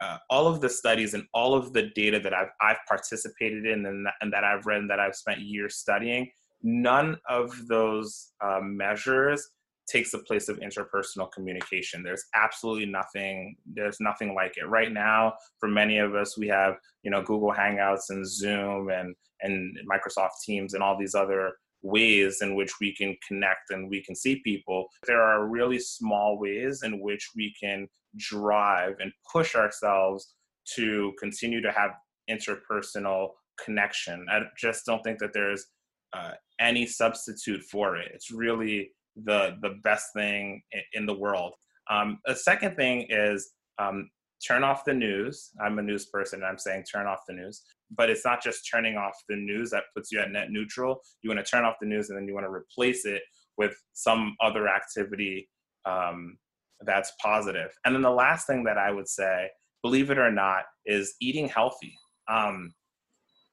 uh, 0.00 0.16
all 0.30 0.46
of 0.46 0.60
the 0.60 0.68
studies 0.68 1.12
and 1.14 1.24
all 1.34 1.54
of 1.54 1.72
the 1.72 1.90
data 1.94 2.18
that 2.20 2.34
I've 2.34 2.50
I've 2.60 2.78
participated 2.88 3.66
in 3.66 3.86
and 3.86 4.06
that, 4.06 4.14
and 4.20 4.32
that 4.32 4.44
I've 4.44 4.66
read 4.66 4.80
and 4.80 4.90
that 4.90 5.00
I've 5.00 5.16
spent 5.16 5.40
years 5.40 5.76
studying, 5.76 6.30
none 6.62 7.18
of 7.28 7.52
those 7.68 8.32
uh, 8.42 8.60
measures 8.62 9.48
takes 9.90 10.10
the 10.12 10.18
place 10.18 10.48
of 10.48 10.58
interpersonal 10.58 11.30
communication. 11.32 12.02
There's 12.02 12.24
absolutely 12.34 12.86
nothing. 12.86 13.56
There's 13.66 13.98
nothing 14.00 14.34
like 14.34 14.56
it 14.56 14.68
right 14.68 14.92
now. 14.92 15.34
For 15.58 15.68
many 15.68 15.98
of 15.98 16.14
us, 16.14 16.38
we 16.38 16.48
have 16.48 16.74
you 17.02 17.10
know 17.10 17.22
Google 17.22 17.52
Hangouts 17.52 18.10
and 18.10 18.26
Zoom 18.26 18.90
and 18.90 19.14
and 19.42 19.76
Microsoft 19.90 20.42
Teams 20.44 20.74
and 20.74 20.82
all 20.82 20.98
these 20.98 21.14
other 21.14 21.52
ways 21.82 22.42
in 22.42 22.54
which 22.54 22.72
we 22.80 22.94
can 22.94 23.16
connect 23.26 23.70
and 23.70 23.88
we 23.88 24.02
can 24.02 24.14
see 24.14 24.40
people. 24.44 24.86
There 25.06 25.22
are 25.22 25.46
really 25.46 25.78
small 25.78 26.38
ways 26.38 26.82
in 26.82 27.00
which 27.00 27.30
we 27.34 27.54
can 27.58 27.88
drive 28.16 28.96
and 29.00 29.12
push 29.32 29.54
ourselves 29.54 30.34
to 30.74 31.12
continue 31.18 31.62
to 31.62 31.72
have 31.72 31.92
interpersonal 32.28 33.30
connection. 33.64 34.26
I 34.30 34.40
just 34.58 34.84
don't 34.84 35.02
think 35.02 35.18
that 35.20 35.32
there's 35.32 35.66
uh, 36.12 36.32
any 36.60 36.86
substitute 36.86 37.62
for 37.62 37.96
it. 37.96 38.10
It's 38.14 38.30
really 38.30 38.90
the 39.16 39.56
the 39.62 39.76
best 39.82 40.12
thing 40.14 40.62
in 40.92 41.06
the 41.06 41.14
world. 41.14 41.54
Um, 41.90 42.18
a 42.26 42.34
second 42.34 42.76
thing 42.76 43.06
is 43.08 43.52
um, 43.78 44.10
turn 44.46 44.64
off 44.64 44.84
the 44.84 44.94
news. 44.94 45.50
I'm 45.62 45.78
a 45.78 45.82
news 45.82 46.06
person. 46.06 46.42
I'm 46.44 46.58
saying 46.58 46.84
turn 46.84 47.06
off 47.06 47.20
the 47.26 47.34
news, 47.34 47.62
but 47.96 48.10
it's 48.10 48.24
not 48.24 48.42
just 48.42 48.68
turning 48.70 48.96
off 48.96 49.14
the 49.28 49.36
news 49.36 49.70
that 49.70 49.84
puts 49.94 50.12
you 50.12 50.20
at 50.20 50.30
net 50.30 50.50
neutral. 50.50 51.00
You 51.22 51.30
want 51.30 51.44
to 51.44 51.50
turn 51.50 51.64
off 51.64 51.76
the 51.80 51.88
news 51.88 52.08
and 52.08 52.18
then 52.18 52.26
you 52.26 52.34
want 52.34 52.46
to 52.46 52.52
replace 52.52 53.04
it 53.04 53.22
with 53.58 53.74
some 53.92 54.36
other 54.40 54.68
activity 54.68 55.48
um, 55.84 56.38
that's 56.82 57.12
positive. 57.22 57.70
And 57.84 57.94
then 57.94 58.02
the 58.02 58.10
last 58.10 58.46
thing 58.46 58.64
that 58.64 58.78
I 58.78 58.90
would 58.90 59.08
say, 59.08 59.48
believe 59.82 60.10
it 60.10 60.18
or 60.18 60.30
not, 60.30 60.64
is 60.86 61.14
eating 61.20 61.48
healthy. 61.48 61.94
Um, 62.28 62.72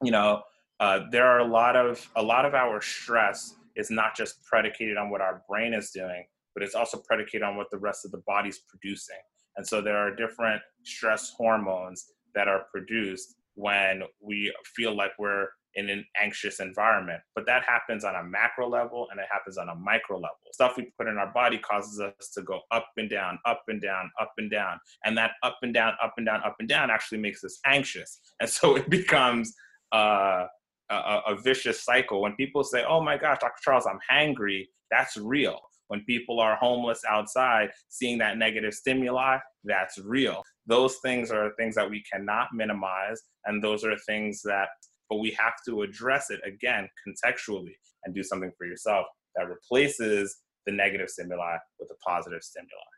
you 0.01 0.11
know, 0.11 0.43
uh, 0.79 1.01
there 1.11 1.25
are 1.25 1.39
a 1.39 1.47
lot 1.47 1.75
of 1.75 2.07
a 2.15 2.21
lot 2.21 2.45
of 2.45 2.53
our 2.53 2.81
stress 2.81 3.55
is 3.77 3.89
not 3.89 4.15
just 4.15 4.43
predicated 4.43 4.97
on 4.97 5.09
what 5.09 5.21
our 5.21 5.43
brain 5.47 5.73
is 5.73 5.91
doing, 5.91 6.25
but 6.53 6.63
it's 6.63 6.75
also 6.75 7.01
predicated 7.07 7.43
on 7.43 7.55
what 7.55 7.69
the 7.71 7.77
rest 7.77 8.03
of 8.03 8.11
the 8.11 8.21
body's 8.27 8.59
producing. 8.67 9.21
And 9.55 9.65
so 9.65 9.81
there 9.81 9.97
are 9.97 10.15
different 10.15 10.61
stress 10.83 11.33
hormones 11.37 12.05
that 12.35 12.47
are 12.47 12.65
produced 12.71 13.35
when 13.55 14.03
we 14.21 14.53
feel 14.75 14.95
like 14.95 15.11
we're 15.17 15.47
in 15.77 15.89
an 15.89 16.03
anxious 16.19 16.59
environment. 16.59 17.21
But 17.35 17.45
that 17.45 17.63
happens 17.63 18.03
on 18.03 18.15
a 18.15 18.23
macro 18.23 18.67
level 18.67 19.07
and 19.11 19.19
it 19.19 19.27
happens 19.31 19.57
on 19.57 19.69
a 19.69 19.75
micro 19.75 20.17
level. 20.17 20.37
Stuff 20.51 20.75
we 20.77 20.91
put 20.97 21.07
in 21.07 21.17
our 21.17 21.31
body 21.31 21.59
causes 21.59 21.99
us 21.99 22.29
to 22.33 22.41
go 22.41 22.61
up 22.71 22.87
and 22.97 23.09
down, 23.09 23.37
up 23.45 23.63
and 23.67 23.81
down, 23.81 24.09
up 24.19 24.33
and 24.37 24.49
down. 24.49 24.79
And 25.05 25.17
that 25.17 25.31
up 25.43 25.57
and 25.61 25.73
down, 25.73 25.93
up 26.03 26.13
and 26.17 26.25
down, 26.25 26.41
up 26.43 26.55
and 26.59 26.67
down 26.67 26.89
actually 26.89 27.19
makes 27.19 27.43
us 27.43 27.59
anxious. 27.65 28.19
And 28.39 28.49
so 28.49 28.75
it 28.75 28.89
becomes 28.89 29.53
uh, 29.91 30.45
a, 30.89 31.21
a, 31.27 31.35
vicious 31.41 31.83
cycle. 31.83 32.21
When 32.21 32.35
people 32.35 32.63
say, 32.63 32.83
"Oh 32.87 33.01
my 33.01 33.17
gosh, 33.17 33.39
Dr. 33.39 33.59
Charles, 33.63 33.87
I'm 33.87 33.99
hangry," 34.09 34.65
that's 34.91 35.17
real. 35.17 35.59
When 35.87 36.03
people 36.05 36.39
are 36.39 36.55
homeless 36.57 37.01
outside, 37.07 37.69
seeing 37.87 38.17
that 38.17 38.37
negative 38.37 38.73
stimuli, 38.73 39.37
that's 39.63 39.97
real. 39.99 40.43
Those 40.65 40.97
things 40.97 41.31
are 41.31 41.51
things 41.57 41.75
that 41.75 41.89
we 41.89 42.03
cannot 42.11 42.49
minimize, 42.53 43.21
and 43.45 43.63
those 43.63 43.83
are 43.85 43.97
things 44.05 44.41
that, 44.43 44.69
but 45.09 45.17
we 45.17 45.31
have 45.31 45.53
to 45.67 45.83
address 45.83 46.29
it 46.29 46.41
again 46.45 46.89
contextually 47.07 47.75
and 48.03 48.13
do 48.13 48.23
something 48.23 48.51
for 48.57 48.67
yourself 48.67 49.05
that 49.35 49.47
replaces 49.47 50.37
the 50.65 50.73
negative 50.73 51.09
stimuli 51.09 51.57
with 51.79 51.89
a 51.91 52.09
positive 52.09 52.43
stimuli. 52.43 52.96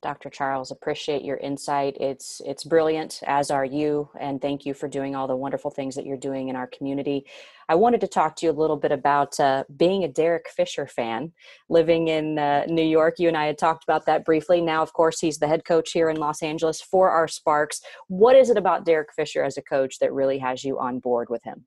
Dr. 0.00 0.30
Charles, 0.30 0.70
appreciate 0.70 1.24
your 1.24 1.38
insight. 1.38 1.96
It's 1.98 2.40
it's 2.44 2.62
brilliant, 2.62 3.20
as 3.26 3.50
are 3.50 3.64
you, 3.64 4.08
and 4.20 4.40
thank 4.40 4.64
you 4.64 4.72
for 4.72 4.86
doing 4.86 5.16
all 5.16 5.26
the 5.26 5.34
wonderful 5.34 5.72
things 5.72 5.96
that 5.96 6.06
you're 6.06 6.16
doing 6.16 6.48
in 6.48 6.56
our 6.56 6.68
community. 6.68 7.26
I 7.68 7.74
wanted 7.74 8.00
to 8.02 8.06
talk 8.06 8.36
to 8.36 8.46
you 8.46 8.52
a 8.52 8.60
little 8.60 8.76
bit 8.76 8.92
about 8.92 9.38
uh, 9.40 9.64
being 9.76 10.04
a 10.04 10.08
Derek 10.08 10.48
Fisher 10.48 10.86
fan, 10.86 11.32
living 11.68 12.08
in 12.08 12.38
uh, 12.38 12.64
New 12.68 12.84
York. 12.84 13.18
You 13.18 13.28
and 13.28 13.36
I 13.36 13.46
had 13.46 13.58
talked 13.58 13.82
about 13.82 14.06
that 14.06 14.24
briefly. 14.24 14.60
Now, 14.60 14.82
of 14.82 14.92
course, 14.92 15.20
he's 15.20 15.38
the 15.38 15.48
head 15.48 15.64
coach 15.64 15.90
here 15.92 16.08
in 16.08 16.16
Los 16.16 16.42
Angeles 16.42 16.80
for 16.80 17.10
our 17.10 17.26
Sparks. 17.26 17.80
What 18.06 18.36
is 18.36 18.50
it 18.50 18.56
about 18.56 18.84
Derek 18.84 19.12
Fisher 19.14 19.42
as 19.42 19.56
a 19.56 19.62
coach 19.62 19.98
that 19.98 20.12
really 20.12 20.38
has 20.38 20.62
you 20.62 20.78
on 20.78 21.00
board 21.00 21.28
with 21.28 21.42
him? 21.42 21.66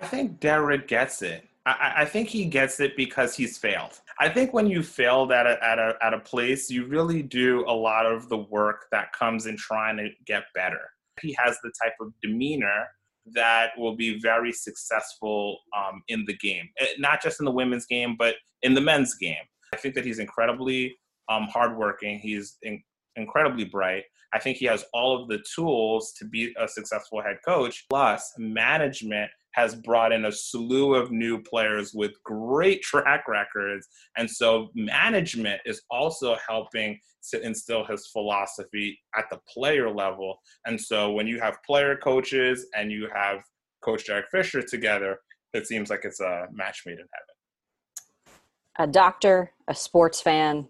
I 0.00 0.06
think 0.06 0.40
Derek 0.40 0.88
gets 0.88 1.20
it. 1.22 1.46
I, 1.68 2.02
I 2.02 2.04
think 2.04 2.28
he 2.28 2.44
gets 2.44 2.80
it 2.80 2.96
because 2.96 3.34
he's 3.34 3.58
failed. 3.58 4.00
I 4.20 4.28
think 4.28 4.52
when 4.52 4.66
you 4.66 4.82
failed 4.82 5.32
at 5.32 5.46
a, 5.46 5.62
at 5.64 5.78
a 5.78 5.94
at 6.02 6.14
a 6.14 6.18
place, 6.18 6.70
you 6.70 6.86
really 6.86 7.22
do 7.22 7.64
a 7.66 7.72
lot 7.72 8.06
of 8.06 8.28
the 8.28 8.38
work 8.38 8.86
that 8.92 9.12
comes 9.12 9.46
in 9.46 9.56
trying 9.56 9.96
to 9.98 10.08
get 10.26 10.44
better. 10.54 10.80
He 11.20 11.36
has 11.38 11.58
the 11.62 11.72
type 11.82 11.94
of 12.00 12.12
demeanor 12.22 12.86
that 13.34 13.70
will 13.76 13.96
be 13.96 14.18
very 14.20 14.52
successful 14.52 15.58
um, 15.76 16.02
in 16.08 16.24
the 16.26 16.36
game, 16.38 16.68
eh, 16.80 16.86
not 16.98 17.22
just 17.22 17.40
in 17.40 17.44
the 17.44 17.52
women's 17.52 17.86
game, 17.86 18.16
but 18.18 18.36
in 18.62 18.74
the 18.74 18.80
men's 18.80 19.14
game. 19.14 19.36
I 19.74 19.76
think 19.76 19.94
that 19.94 20.04
he's 20.04 20.18
incredibly 20.18 20.96
um, 21.28 21.48
hardworking. 21.52 22.18
He's 22.20 22.56
in, 22.62 22.82
incredibly 23.16 23.64
bright. 23.64 24.04
I 24.32 24.38
think 24.38 24.58
he 24.58 24.66
has 24.66 24.84
all 24.92 25.20
of 25.20 25.28
the 25.28 25.42
tools 25.54 26.12
to 26.18 26.24
be 26.24 26.54
a 26.58 26.68
successful 26.68 27.22
head 27.22 27.38
coach. 27.44 27.86
Plus, 27.90 28.32
management 28.38 29.30
has 29.52 29.74
brought 29.74 30.12
in 30.12 30.26
a 30.26 30.32
slew 30.32 30.94
of 30.94 31.10
new 31.10 31.42
players 31.42 31.92
with 31.94 32.12
great 32.24 32.82
track 32.82 33.26
records. 33.28 33.88
And 34.16 34.30
so 34.30 34.68
management 34.74 35.60
is 35.64 35.82
also 35.90 36.36
helping 36.46 36.98
to 37.30 37.44
instill 37.44 37.84
his 37.84 38.06
philosophy 38.06 38.98
at 39.16 39.24
the 39.30 39.38
player 39.52 39.90
level. 39.90 40.38
And 40.66 40.80
so 40.80 41.12
when 41.12 41.26
you 41.26 41.40
have 41.40 41.56
player 41.66 41.96
coaches 41.96 42.66
and 42.76 42.92
you 42.92 43.08
have 43.14 43.42
Coach 43.82 44.06
Derek 44.06 44.26
Fisher 44.30 44.62
together, 44.62 45.18
it 45.52 45.66
seems 45.66 45.90
like 45.90 46.04
it's 46.04 46.20
a 46.20 46.46
match 46.52 46.82
made 46.86 46.98
in 46.98 46.98
heaven. 46.98 48.38
A 48.80 48.86
doctor, 48.86 49.52
a 49.66 49.74
sports 49.74 50.20
fan, 50.20 50.68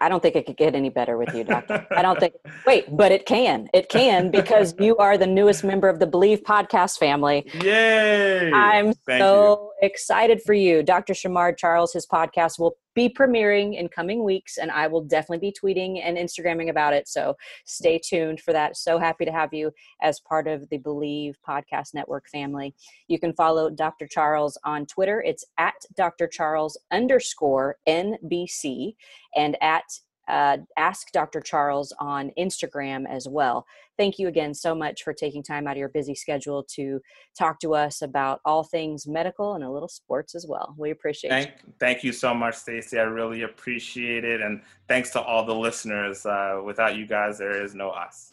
I 0.00 0.08
don't 0.08 0.22
think 0.22 0.36
it 0.36 0.46
could 0.46 0.56
get 0.56 0.74
any 0.74 0.90
better 0.90 1.16
with 1.16 1.34
you, 1.34 1.44
doctor. 1.44 1.86
I 1.90 2.02
don't 2.02 2.18
think, 2.20 2.34
wait, 2.66 2.84
but 2.96 3.12
it 3.12 3.26
can. 3.26 3.68
It 3.74 3.88
can 3.88 4.30
because 4.30 4.74
you 4.78 4.96
are 4.98 5.18
the 5.18 5.26
newest 5.26 5.64
member 5.64 5.88
of 5.88 5.98
the 5.98 6.06
Believe 6.06 6.42
podcast 6.42 6.98
family. 6.98 7.50
Yay! 7.62 8.52
I'm 8.52 8.92
Thank 9.06 9.20
so 9.20 9.72
you. 9.82 9.88
excited 9.88 10.40
for 10.42 10.54
you. 10.54 10.82
Dr. 10.82 11.14
Shamard 11.14 11.56
Charles, 11.56 11.92
his 11.92 12.06
podcast 12.06 12.58
will 12.58 12.76
be 12.98 13.08
premiering 13.08 13.78
in 13.78 13.86
coming 13.86 14.24
weeks, 14.24 14.58
and 14.58 14.72
I 14.72 14.88
will 14.88 15.02
definitely 15.04 15.38
be 15.38 15.54
tweeting 15.56 16.00
and 16.04 16.16
Instagramming 16.16 16.68
about 16.68 16.92
it. 16.92 17.06
So 17.06 17.36
stay 17.64 18.00
tuned 18.04 18.40
for 18.40 18.52
that. 18.52 18.76
So 18.76 18.98
happy 18.98 19.24
to 19.24 19.30
have 19.30 19.54
you 19.54 19.70
as 20.02 20.18
part 20.18 20.48
of 20.48 20.68
the 20.70 20.78
Believe 20.78 21.38
Podcast 21.48 21.94
Network 21.94 22.28
family. 22.28 22.74
You 23.06 23.20
can 23.20 23.34
follow 23.34 23.70
Dr. 23.70 24.08
Charles 24.08 24.58
on 24.64 24.84
Twitter. 24.84 25.22
It's 25.24 25.44
at 25.58 25.76
Dr. 25.96 26.26
Charles 26.26 26.76
underscore 26.90 27.76
NBC 27.88 28.96
and 29.36 29.56
at 29.62 29.84
uh, 30.28 30.58
Ask 30.76 31.10
Dr. 31.12 31.40
Charles 31.40 31.92
on 31.98 32.30
Instagram 32.38 33.08
as 33.08 33.26
well. 33.28 33.66
Thank 33.96 34.18
you 34.18 34.28
again 34.28 34.54
so 34.54 34.74
much 34.74 35.02
for 35.02 35.12
taking 35.12 35.42
time 35.42 35.66
out 35.66 35.72
of 35.72 35.78
your 35.78 35.88
busy 35.88 36.14
schedule 36.14 36.64
to 36.74 37.00
talk 37.36 37.58
to 37.60 37.74
us 37.74 38.02
about 38.02 38.40
all 38.44 38.62
things 38.62 39.06
medical 39.06 39.54
and 39.54 39.64
a 39.64 39.70
little 39.70 39.88
sports 39.88 40.34
as 40.34 40.46
well. 40.46 40.74
We 40.78 40.90
appreciate 40.90 41.30
thank, 41.30 41.50
you. 41.66 41.72
Thank 41.80 42.04
you 42.04 42.12
so 42.12 42.32
much, 42.34 42.54
Stacy. 42.54 42.98
I 42.98 43.02
really 43.02 43.42
appreciate 43.42 44.24
it. 44.24 44.40
And 44.40 44.62
thanks 44.86 45.10
to 45.10 45.20
all 45.20 45.44
the 45.44 45.54
listeners. 45.54 46.24
Uh, 46.24 46.60
without 46.64 46.96
you 46.96 47.06
guys, 47.06 47.38
there 47.38 47.62
is 47.62 47.74
no 47.74 47.90
us. 47.90 48.32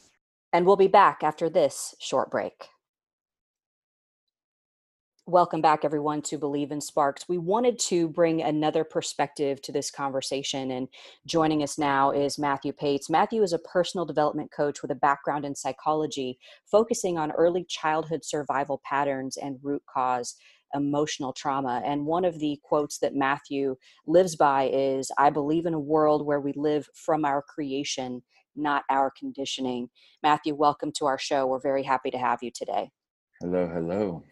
And 0.54 0.66
we'll 0.66 0.78
be 0.78 0.88
back 0.88 1.24
after 1.24 1.50
this 1.50 1.96
short 2.00 2.30
break. 2.30 2.70
Welcome 5.28 5.60
back, 5.60 5.84
everyone, 5.84 6.22
to 6.24 6.38
Believe 6.38 6.72
in 6.72 6.80
Sparks. 6.80 7.28
We 7.28 7.40
wanted 7.40 7.80
to 7.80 8.08
bring 8.08 8.44
another 8.44 8.84
perspective 8.84 9.60
to 9.64 9.72
this 9.72 9.90
conversation, 9.90 10.70
and 10.70 10.88
joining 11.26 11.64
us 11.64 11.80
now 11.80 12.12
is 12.12 12.38
Matthew 12.38 12.72
Pates. 12.72 13.10
Matthew 13.10 13.42
is 13.42 13.52
a 13.52 13.58
personal 13.58 14.06
development 14.06 14.52
coach 14.56 14.84
with 14.84 14.92
a 14.92 14.96
background 14.96 15.44
in 15.44 15.56
psychology, 15.56 16.38
focusing 16.70 17.18
on 17.18 17.32
early 17.32 17.66
childhood 17.68 18.24
survival 18.24 18.80
patterns 18.86 19.36
and 19.38 19.58
root 19.64 19.82
cause 19.92 20.36
emotional 20.76 21.34
trauma. 21.34 21.82
And 21.84 22.06
one 22.06 22.24
of 22.24 22.38
the 22.38 22.60
quotes 22.62 23.00
that 23.00 23.16
Matthew 23.16 23.78
lives 24.06 24.36
by 24.36 24.70
is 24.72 25.10
I 25.18 25.32
believe 25.32 25.66
in 25.66 25.74
a 25.74 25.80
world 25.80 26.24
where 26.24 26.40
we 26.40 26.54
live 26.56 26.88
from 26.94 27.26
our 27.26 27.42
creation, 27.42 28.22
not 28.56 28.84
our 28.92 29.12
conditioning. 29.18 29.90
Matthew, 30.22 30.54
welcome 30.54 30.92
to 31.00 31.08
our 31.08 31.18
show. 31.18 31.48
We're 31.48 31.60
very 31.60 31.82
happy 31.82 32.12
to 32.12 32.18
have 32.20 32.44
you 32.44 32.52
today. 32.54 32.92
Hello, 33.42 33.68
hello. 33.68 34.24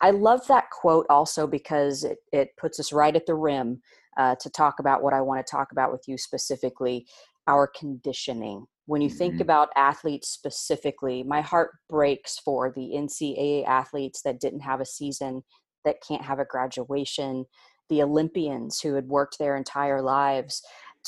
I 0.00 0.10
love 0.10 0.46
that 0.48 0.70
quote 0.70 1.06
also 1.10 1.46
because 1.46 2.04
it, 2.04 2.18
it 2.32 2.50
puts 2.56 2.80
us 2.80 2.92
right 2.92 3.14
at 3.14 3.26
the 3.26 3.34
rim 3.34 3.82
uh, 4.16 4.34
to 4.40 4.50
talk 4.50 4.78
about 4.78 5.02
what 5.02 5.12
I 5.12 5.20
want 5.20 5.44
to 5.44 5.50
talk 5.50 5.72
about 5.72 5.92
with 5.92 6.04
you 6.06 6.16
specifically 6.16 7.06
our 7.46 7.66
conditioning. 7.66 8.66
When 8.86 9.00
you 9.00 9.08
mm-hmm. 9.08 9.18
think 9.18 9.40
about 9.40 9.70
athletes 9.76 10.28
specifically, 10.28 11.22
my 11.22 11.40
heart 11.40 11.70
breaks 11.88 12.38
for 12.38 12.72
the 12.74 12.92
NCAA 12.94 13.66
athletes 13.66 14.22
that 14.22 14.40
didn't 14.40 14.60
have 14.60 14.80
a 14.80 14.86
season, 14.86 15.42
that 15.84 16.02
can't 16.06 16.24
have 16.24 16.38
a 16.38 16.44
graduation, 16.44 17.44
the 17.88 18.02
Olympians 18.02 18.80
who 18.80 18.94
had 18.94 19.08
worked 19.08 19.38
their 19.38 19.56
entire 19.56 20.00
lives 20.00 20.62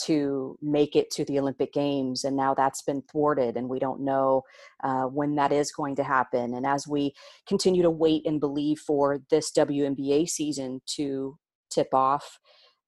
to 0.05 0.57
make 0.63 0.97
it 0.97 1.11
to 1.13 1.25
the 1.25 1.39
Olympic 1.39 1.73
Games, 1.73 2.25
and 2.25 2.37
now 2.37 2.55
that's 2.55 2.83
been 2.83 3.03
thwarted, 3.11 3.57
and 3.57 3.69
we 3.69 3.79
don't 3.79 4.01
know 4.01 4.43
uh, 4.83 5.05
when 5.05 5.35
that 5.37 5.53
is 5.53 5.73
going 5.73 5.97
to 5.97 6.05
happen. 6.05 6.55
And 6.55 6.67
as 6.67 6.89
we 6.89 7.15
continue 7.47 7.83
to 7.83 7.91
wait 7.91 8.27
and 8.27 8.41
believe 8.41 8.79
for 8.79 9.21
this 9.31 9.53
WNBA 9.53 10.29
season 10.29 10.81
to 10.97 11.39
tip 11.71 11.93
off, 11.93 12.39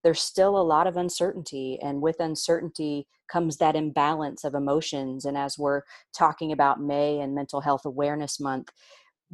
there's 0.03 0.21
still 0.21 0.59
a 0.59 0.63
lot 0.63 0.87
of 0.87 0.97
uncertainty, 0.97 1.79
and 1.83 2.01
with 2.01 2.21
uncertainty 2.21 3.07
comes 3.31 3.57
that 3.57 3.77
imbalance 3.77 4.45
of 4.45 4.55
emotions. 4.55 5.25
And 5.25 5.37
as 5.37 5.59
we're 5.59 5.83
talking 6.17 6.53
about 6.53 6.81
May 6.81 7.21
and 7.21 7.35
Mental 7.35 7.61
Health 7.61 7.87
Awareness 7.87 8.39
Month, 8.39 8.69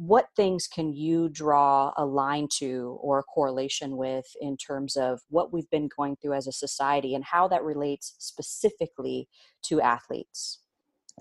what 0.01 0.29
things 0.35 0.67
can 0.67 0.91
you 0.91 1.29
draw 1.29 1.93
a 1.95 2.03
line 2.03 2.47
to 2.51 2.97
or 3.01 3.19
a 3.19 3.23
correlation 3.23 3.97
with 3.97 4.25
in 4.41 4.57
terms 4.57 4.95
of 4.95 5.21
what 5.29 5.53
we've 5.53 5.69
been 5.69 5.87
going 5.95 6.15
through 6.15 6.33
as 6.33 6.47
a 6.47 6.51
society 6.51 7.13
and 7.13 7.23
how 7.23 7.47
that 7.47 7.63
relates 7.63 8.15
specifically 8.17 9.29
to 9.61 9.79
athletes? 9.79 10.61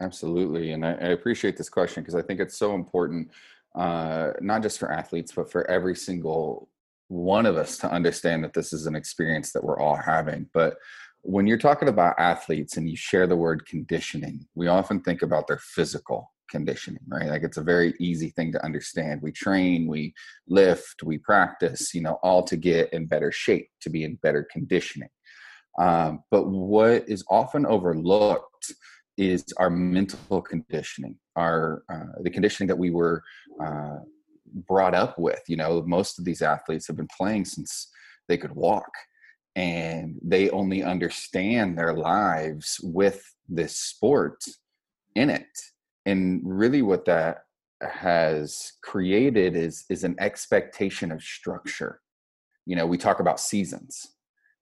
Absolutely. 0.00 0.72
And 0.72 0.86
I, 0.86 0.92
I 0.92 1.08
appreciate 1.08 1.58
this 1.58 1.68
question 1.68 2.02
because 2.02 2.14
I 2.14 2.22
think 2.22 2.40
it's 2.40 2.56
so 2.56 2.74
important, 2.74 3.30
uh, 3.74 4.30
not 4.40 4.62
just 4.62 4.78
for 4.78 4.90
athletes, 4.90 5.32
but 5.36 5.52
for 5.52 5.70
every 5.70 5.94
single 5.94 6.70
one 7.08 7.44
of 7.44 7.58
us 7.58 7.76
to 7.78 7.90
understand 7.90 8.42
that 8.44 8.54
this 8.54 8.72
is 8.72 8.86
an 8.86 8.96
experience 8.96 9.52
that 9.52 9.62
we're 9.62 9.78
all 9.78 9.96
having. 9.96 10.48
But 10.54 10.78
when 11.20 11.46
you're 11.46 11.58
talking 11.58 11.88
about 11.88 12.18
athletes 12.18 12.78
and 12.78 12.88
you 12.88 12.96
share 12.96 13.26
the 13.26 13.36
word 13.36 13.66
conditioning, 13.66 14.46
we 14.54 14.68
often 14.68 15.02
think 15.02 15.20
about 15.20 15.48
their 15.48 15.58
physical 15.58 16.29
conditioning, 16.50 17.02
right? 17.08 17.28
Like 17.28 17.42
it's 17.42 17.56
a 17.56 17.62
very 17.62 17.94
easy 17.98 18.30
thing 18.30 18.52
to 18.52 18.64
understand. 18.64 19.22
We 19.22 19.32
train, 19.32 19.86
we 19.86 20.12
lift, 20.48 21.02
we 21.02 21.18
practice, 21.18 21.94
you 21.94 22.02
know, 22.02 22.18
all 22.22 22.42
to 22.44 22.56
get 22.56 22.92
in 22.92 23.06
better 23.06 23.32
shape, 23.32 23.68
to 23.82 23.90
be 23.90 24.04
in 24.04 24.16
better 24.16 24.46
conditioning. 24.50 25.08
Um, 25.78 26.24
but 26.30 26.48
what 26.48 27.08
is 27.08 27.24
often 27.30 27.64
overlooked 27.64 28.72
is 29.16 29.44
our 29.58 29.70
mental 29.70 30.42
conditioning, 30.42 31.16
our 31.36 31.82
uh, 31.92 32.20
the 32.22 32.30
conditioning 32.30 32.68
that 32.68 32.78
we 32.78 32.90
were 32.90 33.22
uh, 33.62 33.98
brought 34.68 34.94
up 34.94 35.18
with. 35.18 35.40
You 35.46 35.56
know, 35.56 35.82
most 35.86 36.18
of 36.18 36.24
these 36.24 36.42
athletes 36.42 36.86
have 36.86 36.96
been 36.96 37.08
playing 37.16 37.44
since 37.44 37.88
they 38.28 38.36
could 38.36 38.52
walk, 38.52 38.90
and 39.56 40.18
they 40.22 40.50
only 40.50 40.82
understand 40.82 41.78
their 41.78 41.94
lives 41.94 42.80
with 42.82 43.22
this 43.48 43.76
sport 43.76 44.42
in 45.14 45.30
it 45.30 45.48
and 46.06 46.40
really 46.44 46.82
what 46.82 47.04
that 47.06 47.44
has 47.82 48.72
created 48.82 49.56
is 49.56 49.84
is 49.88 50.04
an 50.04 50.16
expectation 50.18 51.12
of 51.12 51.22
structure. 51.22 52.00
You 52.66 52.76
know 52.76 52.86
we 52.86 52.98
talk 52.98 53.20
about 53.20 53.40
seasons 53.40 54.06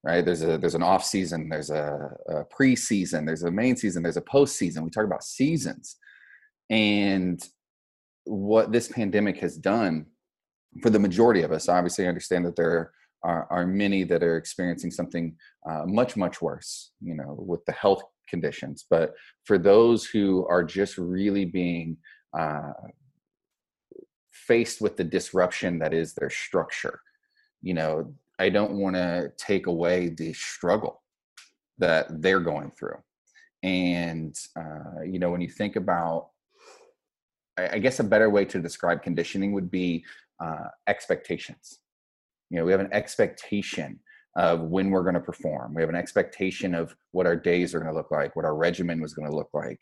right? 0.04 0.24
There's 0.24 0.42
a 0.42 0.58
there's 0.58 0.74
an 0.74 0.82
off 0.82 1.04
season 1.04 1.48
there's 1.48 1.70
a, 1.70 2.10
a 2.28 2.44
pre-season 2.44 3.24
there's 3.24 3.42
a 3.42 3.50
main 3.50 3.76
season 3.76 4.02
there's 4.02 4.16
a 4.16 4.22
post 4.22 4.56
season 4.56 4.84
we 4.84 4.90
talk 4.90 5.04
about 5.04 5.24
seasons. 5.24 5.96
And 6.70 7.42
what 8.24 8.72
this 8.72 8.88
pandemic 8.88 9.38
has 9.38 9.56
done 9.56 10.06
for 10.82 10.90
the 10.90 10.98
majority 10.98 11.42
of 11.42 11.50
us 11.50 11.68
obviously 11.68 12.04
i 12.04 12.08
understand 12.08 12.44
that 12.44 12.56
there 12.56 12.92
are, 13.24 13.46
are 13.50 13.66
many 13.66 14.04
that 14.04 14.22
are 14.22 14.36
experiencing 14.36 14.90
something 14.90 15.34
uh, 15.68 15.84
much 15.86 16.14
much 16.14 16.42
worse 16.42 16.92
you 17.00 17.14
know 17.14 17.34
with 17.38 17.64
the 17.64 17.72
health 17.72 18.02
conditions 18.28 18.84
but 18.88 19.14
for 19.44 19.58
those 19.58 20.04
who 20.04 20.46
are 20.46 20.64
just 20.64 20.98
really 20.98 21.44
being 21.44 21.96
uh, 22.38 22.72
faced 24.32 24.80
with 24.80 24.96
the 24.96 25.04
disruption 25.04 25.78
that 25.78 25.92
is 25.92 26.14
their 26.14 26.30
structure 26.30 27.00
you 27.62 27.74
know 27.74 28.12
i 28.38 28.48
don't 28.48 28.72
want 28.72 28.94
to 28.94 29.32
take 29.38 29.66
away 29.66 30.08
the 30.08 30.32
struggle 30.32 31.02
that 31.78 32.06
they're 32.20 32.40
going 32.40 32.70
through. 32.70 32.98
And 33.62 34.36
uh, 34.56 35.02
you 35.04 35.18
know 35.18 35.30
when 35.30 35.40
you 35.40 35.48
think 35.48 35.76
about 35.76 36.28
I, 37.56 37.80
guess 37.80 37.98
a 37.98 38.04
better 38.04 38.30
way 38.30 38.44
to 38.44 38.60
describe 38.60 39.02
conditioning 39.02 39.52
would 39.52 39.68
be 39.68 40.04
uh, 40.40 40.68
expectations. 40.86 41.80
You 42.50 42.58
know 42.58 42.64
we 42.64 42.72
have 42.72 42.80
an 42.80 42.92
expectation 42.92 43.98
of 44.36 44.60
when 44.60 44.90
we're 44.90 45.02
going 45.02 45.14
to 45.14 45.20
perform. 45.20 45.74
We 45.74 45.82
have 45.82 45.88
an 45.88 45.96
expectation 45.96 46.74
of 46.74 46.94
what 47.12 47.26
our 47.26 47.36
days 47.36 47.74
are 47.74 47.80
going 47.80 47.90
to 47.90 47.96
look 47.96 48.10
like 48.10 48.36
what 48.36 48.44
our 48.44 48.56
regimen 48.56 49.00
was 49.00 49.14
going 49.14 49.28
to 49.28 49.36
look 49.36 49.50
like 49.52 49.80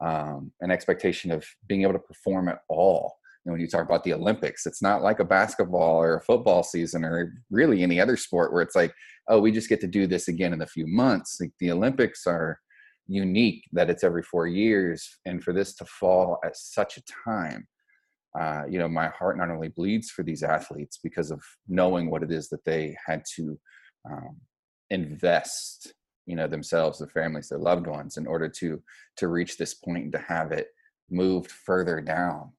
um, 0.00 0.52
an 0.60 0.70
expectation 0.70 1.30
of 1.32 1.44
being 1.66 1.82
able 1.82 1.94
to 1.94 1.98
perform 1.98 2.48
at 2.48 2.60
all. 2.68 3.16
Know, 3.44 3.52
when 3.52 3.60
you 3.60 3.68
talk 3.68 3.86
about 3.86 4.02
the 4.02 4.12
olympics 4.12 4.66
it's 4.66 4.82
not 4.82 5.02
like 5.02 5.20
a 5.20 5.24
basketball 5.24 6.02
or 6.02 6.16
a 6.16 6.20
football 6.20 6.64
season 6.64 7.04
or 7.04 7.32
really 7.48 7.84
any 7.84 8.00
other 8.00 8.16
sport 8.16 8.52
where 8.52 8.60
it's 8.60 8.74
like 8.74 8.92
oh 9.28 9.38
we 9.38 9.52
just 9.52 9.68
get 9.68 9.80
to 9.82 9.86
do 9.86 10.08
this 10.08 10.26
again 10.26 10.52
in 10.52 10.62
a 10.62 10.66
few 10.66 10.84
months. 10.88 11.38
Like 11.40 11.52
the 11.60 11.70
olympics 11.70 12.26
are 12.26 12.58
unique 13.06 13.62
that 13.72 13.88
it's 13.88 14.02
every 14.02 14.24
four 14.24 14.48
years 14.48 15.08
and 15.26 15.44
for 15.44 15.52
this 15.52 15.76
to 15.76 15.84
fall 15.84 16.38
at 16.44 16.56
such 16.56 16.96
a 16.96 17.02
time 17.24 17.68
uh, 18.38 18.64
you 18.68 18.78
know 18.78 18.88
my 18.88 19.08
heart 19.08 19.38
not 19.38 19.50
only 19.50 19.68
bleeds 19.68 20.10
for 20.10 20.22
these 20.22 20.42
athletes 20.42 20.98
because 21.02 21.30
of 21.30 21.40
knowing 21.68 22.10
what 22.10 22.22
it 22.22 22.32
is 22.32 22.48
that 22.48 22.64
they 22.64 22.96
had 23.06 23.22
to 23.36 23.58
um, 24.10 24.36
invest 24.90 25.92
you 26.26 26.36
know 26.36 26.46
themselves 26.46 26.98
their 26.98 27.08
families 27.08 27.48
their 27.48 27.58
loved 27.58 27.86
ones 27.86 28.16
in 28.16 28.26
order 28.26 28.48
to 28.48 28.82
to 29.16 29.28
reach 29.28 29.56
this 29.56 29.74
point 29.74 30.04
and 30.04 30.12
to 30.12 30.18
have 30.18 30.52
it 30.52 30.68
moved 31.10 31.50
further 31.50 32.00
down. 32.00 32.52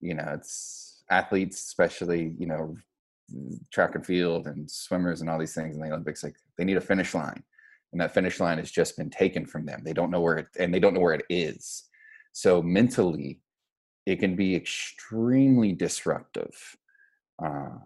You 0.00 0.14
know 0.14 0.30
it's 0.34 1.02
athletes 1.10 1.62
especially 1.62 2.34
you 2.38 2.46
know 2.46 2.76
track 3.72 3.94
and 3.94 4.06
field 4.06 4.46
and 4.46 4.70
swimmers 4.70 5.20
and 5.20 5.30
all 5.30 5.38
these 5.38 5.54
things 5.54 5.74
in 5.74 5.82
the 5.82 5.88
olympics 5.88 6.22
like 6.22 6.36
they 6.56 6.64
need 6.64 6.76
a 6.76 6.80
finish 6.80 7.12
line 7.12 7.42
and 7.92 8.00
that 8.00 8.12
finish 8.12 8.40
line 8.40 8.58
has 8.58 8.70
just 8.70 8.96
been 8.96 9.08
taken 9.10 9.46
from 9.46 9.64
them. 9.64 9.82
They 9.82 9.92
don't 9.92 10.10
know 10.10 10.20
where 10.20 10.36
it 10.36 10.48
and 10.58 10.72
they 10.72 10.80
don't 10.80 10.94
know 10.94 11.00
where 11.00 11.14
it 11.14 11.24
is. 11.30 11.84
So 12.32 12.60
mentally 12.62 13.40
it 14.04 14.16
can 14.16 14.36
be 14.36 14.54
extremely 14.54 15.72
disruptive 15.72 16.76
uh, 17.42 17.78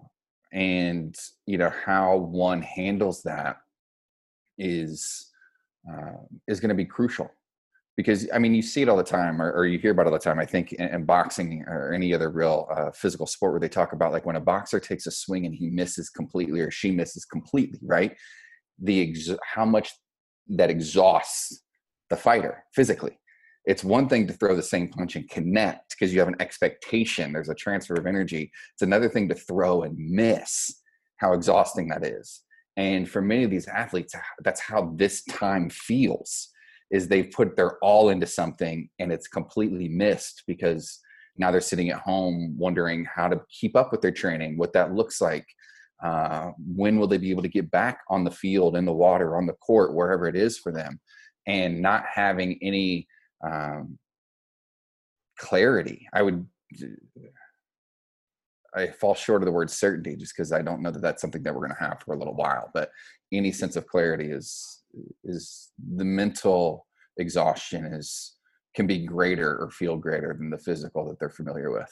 and 0.52 1.14
you 1.46 1.58
know 1.58 1.72
how 1.84 2.16
one 2.16 2.62
handles 2.62 3.22
that 3.22 3.56
is 4.58 5.30
uh, 5.90 6.18
is 6.48 6.60
going 6.60 6.68
to 6.68 6.74
be 6.74 6.84
crucial. 6.84 7.30
Because 7.96 8.28
i 8.32 8.38
mean 8.38 8.54
you 8.54 8.62
see 8.62 8.80
it 8.80 8.88
all 8.88 8.96
the 8.96 9.02
time 9.02 9.42
or, 9.42 9.52
or, 9.52 9.66
you 9.66 9.78
hear 9.78 9.90
about 9.90 10.06
it 10.06 10.06
all 10.06 10.12
the 10.14 10.18
time 10.18 10.38
i 10.38 10.46
think 10.46 10.72
in, 10.72 10.88
in 10.88 11.04
boxing 11.04 11.64
or 11.66 11.92
any 11.92 12.14
other 12.14 12.30
real 12.30 12.66
uh, 12.74 12.90
physical 12.92 13.26
sport 13.26 13.52
where 13.52 13.60
they 13.60 13.68
talk 13.68 13.92
about 13.92 14.12
like 14.12 14.24
when 14.24 14.36
a 14.36 14.40
boxer 14.40 14.80
takes 14.80 15.06
a 15.06 15.10
swing 15.10 15.44
and 15.44 15.54
he 15.54 15.68
misses 15.68 16.08
completely 16.08 16.60
or 16.60 16.70
she 16.70 16.90
misses 16.90 17.26
completely 17.26 17.78
right? 17.82 18.16
The 18.78 19.10
ex- 19.10 19.36
how 19.44 19.66
much 19.66 19.92
that 20.48 20.70
exhausts 20.70 21.62
the 22.08 22.16
fighter 22.16 22.64
physically 22.74 23.18
it's 23.66 23.85
one 23.85 24.09
thing 24.09 24.27
to 24.27 24.33
throw 24.33 24.57
the 24.57 24.62
same 24.62 24.88
punch 24.88 25.16
and 25.16 25.29
connect 25.29 25.90
because 25.90 26.12
you 26.12 26.18
have 26.20 26.29
an 26.29 26.40
expectation 26.40 27.33
there's 27.33 27.49
a 27.49 27.55
transfer 27.55 27.94
of 27.94 28.07
energy. 28.07 28.51
It's 28.73 28.83
another 28.83 29.09
thing 29.09 29.29
to 29.29 29.35
throw 29.35 29.83
and 29.83 29.96
miss 29.99 30.83
how 31.18 31.33
exhausting 31.35 31.88
that 31.88 32.05
is. 32.05 32.42
And 32.77 33.09
for 33.09 33.20
many 33.20 33.44
of 33.44 33.51
these 33.51 33.68
athletes 33.68 34.14
that's 34.42 34.61
how 34.61 34.92
this 34.96 35.25
time 35.25 35.68
feels 35.70 36.49
is 36.90 37.07
they've 37.07 37.31
put 37.31 37.57
their 37.57 37.79
all 37.79 38.09
into 38.09 38.27
something 38.27 38.88
and 38.99 39.12
it's 39.12 39.29
completely 39.29 39.88
missed 39.88 40.42
because 40.46 40.99
now 41.37 41.51
they're 41.51 41.61
sitting 41.61 41.90
at 41.90 42.01
home 42.01 42.57
wondering 42.59 43.05
how 43.05 43.29
to 43.29 43.40
keep 43.51 43.77
up 43.77 43.92
with 43.92 44.01
their 44.01 44.11
training 44.11 44.59
what 44.59 44.73
that 44.73 44.94
looks 44.94 45.20
like 45.20 45.46
uh, 46.03 46.51
when 46.75 46.99
will 46.99 47.07
they 47.07 47.18
be 47.18 47.31
able 47.31 47.42
to 47.42 47.49
get 47.49 47.70
back 47.70 48.01
on 48.09 48.25
the 48.25 48.31
field 48.31 48.77
in 48.77 48.85
the 48.85 48.92
water 48.92 49.37
on 49.37 49.46
the 49.46 49.53
court 49.55 49.94
wherever 49.94 50.27
it 50.27 50.35
is 50.35 50.59
for 50.59 50.73
them 50.73 50.99
and 51.46 51.81
not 51.81 52.05
having 52.07 52.59
any 52.62 53.07
um, 53.44 53.98
clarity. 55.38 56.07
I 56.12 56.22
would 56.22 56.46
I 58.74 58.88
fall 58.88 59.14
short 59.14 59.42
of 59.42 59.46
the 59.46 59.53
word 59.53 59.70
certainty 59.70 60.16
just 60.16 60.35
because 60.37 60.53
I 60.53 60.62
don't 60.62 60.83
know 60.83 60.90
that 60.90 61.03
that's 61.03 61.20
something 61.20 61.42
that 61.42 61.55
we're 61.55 61.66
going 61.66 61.76
to 61.76 61.85
have 61.85 62.00
for 62.00 62.14
a 62.14 62.18
little 62.18 62.37
while. 62.37 62.70
But 62.72 62.90
any 63.33 63.53
sense 63.53 63.76
of 63.76 63.87
clarity 63.87 64.31
is 64.31 64.83
is 65.24 65.70
the 65.96 66.05
mental 66.05 66.87
exhaustion 67.16 67.85
is 67.85 68.37
can 68.74 68.87
be 68.87 69.05
greater 69.05 69.59
or 69.59 69.70
feel 69.70 69.96
greater 69.96 70.35
than 70.35 70.50
the 70.50 70.59
physical 70.59 71.09
that 71.09 71.18
they're 71.18 71.29
familiar 71.29 71.72
with. 71.72 71.90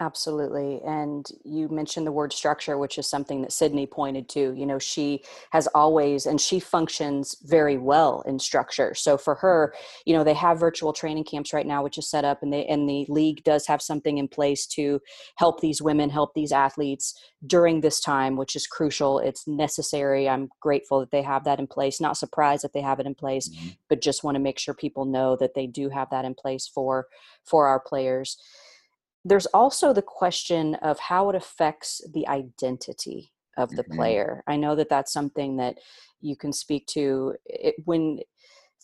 Absolutely. 0.00 0.80
And 0.84 1.24
you 1.44 1.68
mentioned 1.68 2.06
the 2.06 2.12
word 2.12 2.32
structure, 2.32 2.78
which 2.78 2.98
is 2.98 3.06
something 3.06 3.42
that 3.42 3.52
Sydney 3.52 3.86
pointed 3.86 4.28
to. 4.30 4.52
You 4.54 4.64
know, 4.66 4.78
she 4.78 5.22
has 5.50 5.68
always, 5.68 6.24
and 6.26 6.40
she 6.40 6.58
functions 6.58 7.36
very 7.44 7.76
well 7.76 8.22
in 8.26 8.38
structure. 8.38 8.94
So 8.94 9.18
for 9.18 9.34
her, 9.36 9.74
you 10.06 10.14
know, 10.14 10.24
they 10.24 10.34
have 10.34 10.58
virtual 10.58 10.92
training 10.92 11.24
camps 11.24 11.52
right 11.52 11.66
now, 11.66 11.84
which 11.84 11.98
is 11.98 12.08
set 12.08 12.24
up, 12.24 12.42
and 12.42 12.52
they 12.52 12.64
and 12.66 12.88
the 12.88 13.06
league 13.08 13.44
does 13.44 13.66
have 13.66 13.82
something 13.82 14.18
in 14.18 14.28
place 14.28 14.66
to 14.68 15.00
help 15.36 15.60
these 15.60 15.82
women, 15.82 16.08
help 16.08 16.34
these 16.34 16.52
athletes 16.52 17.14
during 17.46 17.80
this 17.80 18.00
time, 18.00 18.36
which 18.36 18.56
is 18.56 18.66
crucial. 18.66 19.18
It's 19.18 19.46
necessary. 19.46 20.28
I'm 20.28 20.48
grateful 20.60 21.00
that 21.00 21.10
they 21.10 21.22
have 21.22 21.44
that 21.44 21.58
in 21.58 21.66
place. 21.66 22.00
Not 22.00 22.16
surprised 22.16 22.64
that 22.64 22.72
they 22.72 22.80
have 22.80 22.98
it 22.98 23.06
in 23.06 23.14
place, 23.14 23.48
mm-hmm. 23.48 23.68
but 23.88 24.00
just 24.00 24.24
want 24.24 24.36
to 24.36 24.40
make 24.42 24.58
sure 24.58 24.74
people 24.74 25.04
know 25.04 25.36
that 25.36 25.54
they 25.54 25.66
do 25.66 25.90
have 25.90 26.08
that 26.10 26.24
in 26.24 26.34
place 26.34 26.66
for 26.66 27.06
for 27.44 27.68
our 27.68 27.78
players 27.78 28.38
there's 29.24 29.46
also 29.46 29.92
the 29.92 30.02
question 30.02 30.74
of 30.76 30.98
how 30.98 31.30
it 31.30 31.36
affects 31.36 32.00
the 32.12 32.26
identity 32.28 33.32
of 33.56 33.70
the 33.70 33.82
mm-hmm. 33.82 33.96
player. 33.96 34.42
I 34.46 34.56
know 34.56 34.74
that 34.74 34.88
that's 34.88 35.12
something 35.12 35.56
that 35.58 35.76
you 36.20 36.36
can 36.36 36.52
speak 36.52 36.86
to. 36.88 37.34
It, 37.46 37.76
when 37.84 38.20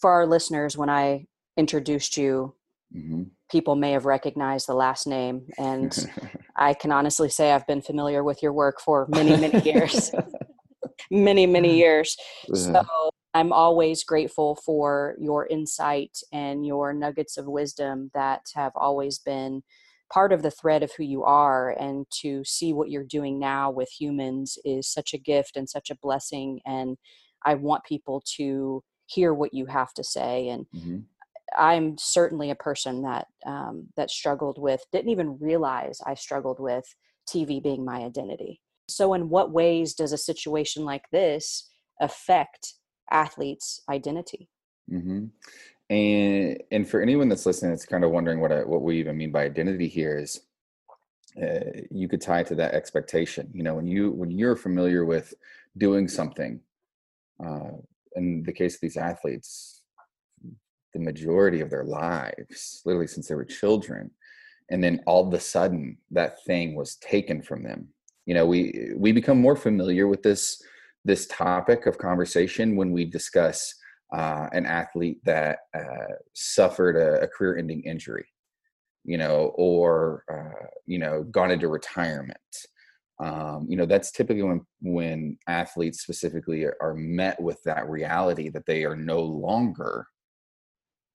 for 0.01 0.11
our 0.11 0.27
listeners, 0.27 0.77
when 0.77 0.91
I 0.91 1.27
introduced 1.57 2.17
you, 2.17 2.55
mm-hmm. 2.95 3.25
people 3.51 3.75
may 3.75 3.93
have 3.93 4.05
recognized 4.05 4.69
the 4.69 4.75
last 4.75 5.07
name, 5.07 5.47
and 5.59 5.97
I 6.57 6.75
can 6.75 6.93
honestly 6.93 7.31
say 7.31 7.53
I've 7.53 7.67
been 7.67 7.83
familiar 7.83 8.23
with 8.23 8.43
your 8.43 8.53
work 8.53 8.81
for 8.81 9.07
many, 9.09 9.37
many 9.37 9.61
years, 9.63 10.13
many, 11.11 11.47
many 11.47 11.77
years. 11.77 12.17
So 12.55 12.85
I'm 13.35 13.53
always 13.53 14.05
grateful 14.05 14.57
for 14.57 15.17
your 15.19 15.47
insight 15.47 16.19
and 16.33 16.67
your 16.67 16.93
nuggets 16.93 17.37
of 17.37 17.47
wisdom 17.47 18.11
that 18.15 18.43
have 18.55 18.73
always 18.75 19.19
been 19.19 19.63
part 20.13 20.33
of 20.33 20.43
the 20.43 20.51
thread 20.51 20.83
of 20.83 20.93
who 20.97 21.05
you 21.05 21.25
are 21.25 21.71
and 21.79 22.07
to 22.11 22.43
see 22.45 22.73
what 22.73 22.91
you're 22.91 23.05
doing 23.05 23.39
now 23.39 23.71
with 23.71 23.91
humans 23.91 24.59
is 24.65 24.89
such 24.89 25.13
a 25.15 25.19
gift 25.19 25.57
and 25.57 25.69
such 25.69 25.91
a 25.91 25.97
blessing 25.97 26.61
and 26.67 26.97
i 27.45 27.55
want 27.55 27.85
people 27.85 28.23
to 28.37 28.83
hear 29.07 29.35
what 29.35 29.55
you 29.55 29.67
have 29.67 29.93
to 29.93 30.03
say 30.03 30.49
and 30.49 30.67
mm-hmm. 30.75 30.99
i'm 31.59 31.97
certainly 31.99 32.51
a 32.51 32.55
person 32.55 33.03
that 33.03 33.27
um, 33.47 33.87
that 33.97 34.11
struggled 34.11 34.59
with 34.61 34.83
didn't 34.93 35.11
even 35.11 35.39
realize 35.41 36.01
i 36.07 36.15
struggled 36.15 36.59
with 36.59 36.85
tv 37.29 37.63
being 37.63 37.85
my 37.85 38.01
identity. 38.01 38.61
So 38.89 39.15
in 39.15 39.29
what 39.29 39.53
ways 39.53 39.95
does 39.95 40.13
a 40.13 40.19
situation 40.19 40.85
like 40.85 41.05
this 41.13 41.69
affect 42.01 42.75
athletes 43.11 43.83
identity? 43.89 44.49
Mm-hmm 44.91 45.27
and 45.91 46.63
and 46.71 46.89
for 46.89 47.01
anyone 47.01 47.29
that's 47.29 47.47
listening 47.47 47.73
that's 47.73 47.87
kind 47.87 48.05
of 48.05 48.11
wondering 48.11 48.41
what 48.41 48.53
I, 48.53 48.65
what 48.65 48.83
we 48.83 48.99
even 48.99 49.17
mean 49.17 49.33
by 49.33 49.45
identity 49.45 49.89
here 49.89 50.19
is 50.19 50.41
uh, 51.41 51.81
you 51.91 52.09
could 52.09 52.21
tie 52.21 52.43
to 52.43 52.55
that 52.57 52.75
expectation 52.75 53.51
you 53.55 53.63
know 53.63 53.75
when 53.75 53.87
you 53.87 54.11
when 54.11 54.31
you're 54.31 54.57
familiar 54.57 55.05
with 55.05 55.35
doing 55.77 56.09
something 56.09 56.61
uh, 57.45 57.71
in 58.17 58.43
the 58.43 58.53
case 58.53 58.75
of 58.75 58.81
these 58.81 58.97
athletes 58.97 59.83
the 60.95 61.01
majority 61.01 61.61
of 61.61 61.71
their 61.71 61.85
lives 61.85 62.83
literally 62.85 63.07
since 63.07 63.29
they 63.29 63.35
were 63.35 63.45
children 63.45 64.11
and 64.71 64.83
then 64.83 65.01
all 65.07 65.27
of 65.27 65.33
a 65.33 65.41
sudden 65.41 65.97
that 66.11 66.45
thing 66.45 66.75
was 66.75 66.97
taken 66.97 67.43
from 67.43 67.63
them. 67.63 67.89
You 68.27 68.35
know 68.35 68.47
we 68.47 68.93
we 68.95 69.13
become 69.13 69.41
more 69.41 69.57
familiar 69.57 70.07
with 70.07 70.23
this 70.23 70.63
this 71.05 71.27
topic 71.27 71.87
of 71.87 71.97
conversation 71.97 72.77
when 72.77 72.93
we 72.93 73.05
discuss 73.07 73.75
uh, 74.13 74.49
an 74.53 74.67
athlete 74.67 75.21
that 75.25 75.61
uh, 75.77 76.15
suffered 76.35 76.97
a, 76.97 77.23
a, 77.23 77.29
career-ending 77.29 77.83
injury, 77.83 78.27
you 79.05 79.19
know, 79.19 79.53
or 79.57 80.25
uh, 80.33 80.67
you 80.87 80.99
know, 80.99 81.25
gone 81.25 81.51
into 81.51 81.69
retirement. 81.69 82.39
Um, 83.21 83.67
you 83.69 83.77
know, 83.77 83.85
that's 83.85 84.11
typically 84.11 84.43
when 84.43 84.65
when 84.81 85.39
athletes 85.47 86.01
specifically 86.03 86.65
are, 86.65 86.77
are, 86.81 86.95
met 86.95 87.41
with 87.41 87.61
that 87.65 87.89
reality 87.89 88.49
that 88.51 88.65
they 88.67 88.85
are 88.85 88.97
no 88.97 89.21
longer 89.21 90.07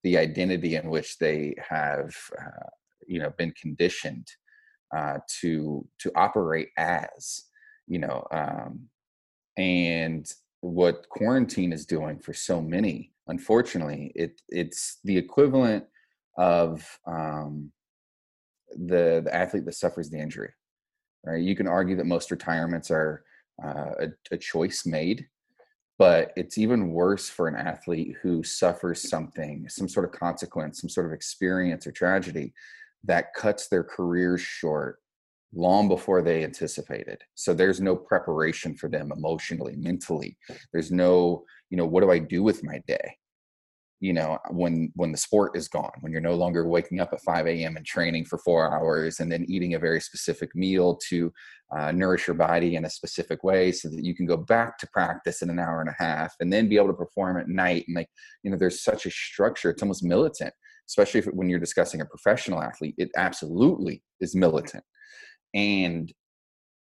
the 0.04 0.18
identity 0.18 0.76
in 0.76 0.90
which 0.90 1.18
they 1.18 1.56
have, 1.68 2.14
uh, 2.38 2.68
you 3.08 3.20
know, 3.20 3.32
been 3.38 3.54
conditioned 3.60 4.28
uh, 4.96 5.18
to 5.42 5.88
to 6.00 6.12
operate 6.16 6.70
as. 6.78 7.46
You 7.88 8.00
know, 8.00 8.26
um, 8.32 8.88
and 9.58 10.32
what 10.64 11.10
quarantine 11.10 11.74
is 11.74 11.86
doing 11.86 12.18
for 12.18 12.34
so 12.34 12.62
many. 12.62 13.12
Unfortunately 13.28 14.14
it 14.16 14.42
it's 14.48 15.00
the 15.04 15.18
equivalent 15.18 15.84
of 16.38 17.00
um, 17.06 17.72
the 18.72 19.22
the 19.24 19.36
athlete 19.36 19.66
that 19.66 19.76
suffers 19.76 20.10
the 20.10 20.18
injury 20.18 20.52
right? 21.26 21.44
You 21.44 21.56
can 21.56 21.68
argue 21.68 21.98
that 21.98 22.06
most 22.06 22.32
retirements 22.32 22.92
are 22.92 23.24
uh, 23.64 23.92
a, 24.00 24.08
a 24.32 24.38
choice 24.38 24.86
made 24.86 25.28
but 26.00 26.32
it's 26.38 26.58
even 26.58 26.92
worse 26.92 27.30
for 27.30 27.48
an 27.48 27.56
athlete 27.56 28.16
who 28.22 28.42
suffers 28.42 29.10
something 29.10 29.68
some 29.68 29.90
sort 29.90 30.06
of 30.06 30.18
consequence 30.18 30.80
some 30.80 30.90
sort 30.90 31.06
of 31.06 31.12
experience 31.12 31.86
or 31.86 31.92
tragedy 31.92 32.54
that 33.04 33.34
cuts 33.34 33.68
their 33.68 33.84
careers 33.84 34.40
short 34.42 35.00
long 35.56 35.88
before 35.88 36.22
they 36.22 36.44
anticipated. 36.44 37.20
So 37.36 37.54
there's 37.54 37.82
no 37.82 37.96
preparation 37.96 38.76
for 38.76 38.90
them 38.90 39.12
emotionally 39.16 39.76
mentally. 39.76 40.38
There's 40.72 40.92
no 40.92 41.44
you 41.70 41.78
know 41.78 41.86
what 41.86 42.02
do 42.02 42.12
i 42.12 42.20
do 42.20 42.44
with 42.44 42.64
my 42.64 42.82
day? 42.88 43.18
You 44.00 44.14
know 44.14 44.40
when 44.50 44.92
when 44.96 45.12
the 45.12 45.18
sport 45.18 45.56
is 45.56 45.68
gone 45.68 45.94
when 46.02 46.12
you're 46.12 46.22
no 46.22 46.36
longer 46.36 46.68
waking 46.68 47.00
up 47.00 47.14
at 47.14 47.22
5 47.22 47.48
a.m 47.48 47.78
and 47.78 47.86
training 47.86 48.26
for 48.26 48.38
four 48.40 48.74
hours 48.74 49.20
and 49.20 49.32
then 49.32 49.46
eating 49.48 49.76
a 49.76 49.80
very 49.80 50.02
specific 50.02 50.56
meal 50.56 51.00
to 51.10 51.32
uh, 51.76 51.92
nourish 51.92 52.28
your 52.28 52.36
body 52.36 52.76
in 52.76 52.86
a 52.86 52.90
specific 52.90 53.44
way 53.44 53.72
so 53.72 53.90
that 53.90 54.04
you 54.04 54.14
can 54.14 54.26
go 54.26 54.38
back 54.38 54.78
to 54.78 54.88
practice 54.92 55.42
in 55.42 55.50
an 55.50 55.60
hour 55.60 55.82
and 55.82 55.90
a 55.90 56.04
half 56.04 56.36
and 56.40 56.52
then 56.52 56.70
be 56.70 56.76
able 56.76 56.88
to 56.88 56.94
perform 56.94 57.38
at 57.38 57.48
night 57.48 57.86
and 57.88 57.96
like 57.96 58.10
you 58.44 58.52
know 58.52 58.58
there's 58.58 58.84
such 58.84 59.06
a 59.06 59.12
structure. 59.12 59.70
It's 59.70 59.84
almost 59.84 60.04
militant 60.04 60.54
especially 60.90 61.22
if, 61.22 61.26
when 61.28 61.50
you're 61.50 61.60
discussing 61.60 62.02
a 62.02 62.06
professional 62.06 62.62
athlete 62.62 62.96
it 62.98 63.10
absolutely 63.16 64.04
is 64.20 64.36
militant 64.36 64.84
and 65.54 66.12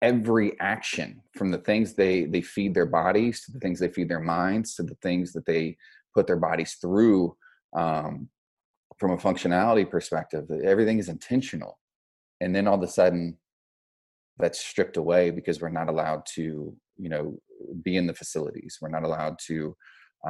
every 0.02 0.60
action 0.60 1.22
from 1.36 1.50
the 1.50 1.58
things 1.58 1.94
they 1.94 2.26
they 2.26 2.42
feed 2.42 2.74
their 2.74 2.86
bodies 2.86 3.44
to 3.46 3.52
the 3.52 3.60
things 3.60 3.80
they 3.80 3.88
feed 3.88 4.10
their 4.10 4.20
minds 4.20 4.76
to 4.76 4.84
the 4.84 4.98
things 5.02 5.32
that 5.32 5.46
they 5.46 5.78
put 6.14 6.28
their 6.28 6.38
bodies 6.38 6.74
through 6.82 7.36
um, 7.76 8.28
from 8.98 9.12
a 9.12 9.18
functionality 9.18 9.90
perspective 9.90 10.46
everything 10.64 11.00
is 11.00 11.10
intentional. 11.10 11.80
And 12.42 12.56
then 12.56 12.68
all 12.68 12.76
of 12.76 12.84
a 12.84 12.88
sudden 12.88 13.38
that's 14.38 14.60
stripped 14.60 14.98
away 14.98 15.30
because 15.30 15.62
we're 15.62 15.70
not 15.70 15.90
allowed 15.90 16.26
to 16.36 16.76
you 16.98 17.10
know 17.10 17.38
be 17.84 17.96
in 17.96 18.08
the 18.08 18.14
facilities. 18.14 18.78
We're 18.82 18.90
not 18.90 19.04
allowed 19.04 19.38
to 19.48 19.76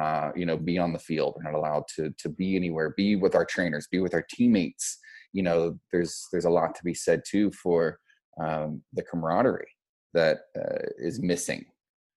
uh, 0.00 0.30
you 0.36 0.46
know 0.46 0.56
be 0.56 0.78
on 0.78 0.92
the 0.92 0.98
field. 0.98 1.34
We're 1.36 1.50
not 1.50 1.58
allowed 1.58 1.84
to 1.96 2.14
to 2.18 2.28
be 2.28 2.56
anywhere 2.56 2.94
be 2.96 3.16
with 3.16 3.34
our 3.34 3.44
trainers 3.44 3.88
be 3.90 4.00
with 4.00 4.14
our 4.14 4.24
teammates. 4.30 4.98
You 5.32 5.42
know 5.42 5.78
there's 5.92 6.26
there's 6.30 6.44
a 6.44 6.50
lot 6.50 6.74
to 6.76 6.84
be 6.84 6.94
said 6.94 7.22
too 7.26 7.50
for 7.50 7.98
um, 8.40 8.82
the 8.92 9.02
camaraderie 9.02 9.66
that 10.12 10.38
uh, 10.56 10.86
is 10.98 11.20
missing 11.20 11.64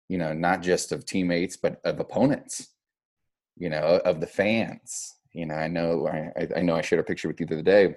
you 0.09 0.19
know 0.19 0.33
not 0.33 0.63
just 0.63 0.93
of 0.93 1.07
teammates 1.07 1.57
but 1.57 1.81
of 1.85 2.01
opponents 2.01 2.75
you 3.57 3.71
know 3.71 4.01
of 4.05 4.21
the 4.21 4.27
fans. 4.27 5.15
You 5.33 5.47
know 5.47 5.55
i 5.55 5.69
know 5.69 6.09
i 6.09 6.49
i 6.57 6.63
know 6.63 6.77
i 6.77 6.81
shared 6.81 7.01
a 7.01 7.05
picture 7.05 7.29
with 7.29 7.41
you 7.41 7.47
the 7.47 7.55
other 7.57 7.63
day 7.63 7.97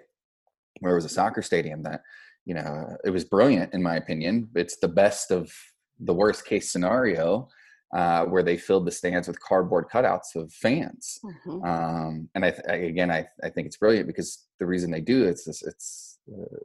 where 0.79 0.93
it 0.93 0.95
was 0.95 1.05
a 1.05 1.09
soccer 1.09 1.41
stadium 1.41 1.83
that 1.83 2.01
you 2.45 2.53
know 2.55 2.97
it 3.03 3.11
was 3.11 3.23
brilliant 3.23 3.73
in 3.73 3.83
my 3.83 3.95
opinion. 3.95 4.49
It's 4.55 4.77
the 4.77 4.87
best 4.87 5.31
of 5.31 5.51
the 5.99 6.13
worst 6.13 6.45
case 6.45 6.71
scenario 6.71 7.47
uh, 7.95 8.25
where 8.25 8.43
they 8.43 8.57
filled 8.57 8.85
the 8.85 8.91
stands 8.91 9.27
with 9.27 9.39
cardboard 9.39 9.85
cutouts 9.91 10.35
of 10.35 10.51
fans. 10.51 11.19
Mm-hmm. 11.23 11.63
um, 11.63 12.29
and 12.35 12.45
I, 12.45 12.53
I, 12.67 12.73
again 12.73 13.11
I, 13.11 13.27
I 13.43 13.49
think 13.49 13.67
it's 13.67 13.77
brilliant 13.77 14.07
because 14.07 14.45
the 14.59 14.65
reason 14.65 14.89
they 14.91 15.01
do 15.01 15.25
it, 15.25 15.39
it's 15.45 15.63
it's 15.63 16.19
uh, 16.31 16.57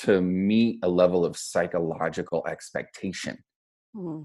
to 0.00 0.20
meet 0.20 0.78
a 0.82 0.88
level 0.88 1.24
of 1.24 1.36
psychological 1.36 2.44
expectation. 2.46 3.38
Mm-hmm. 3.94 4.22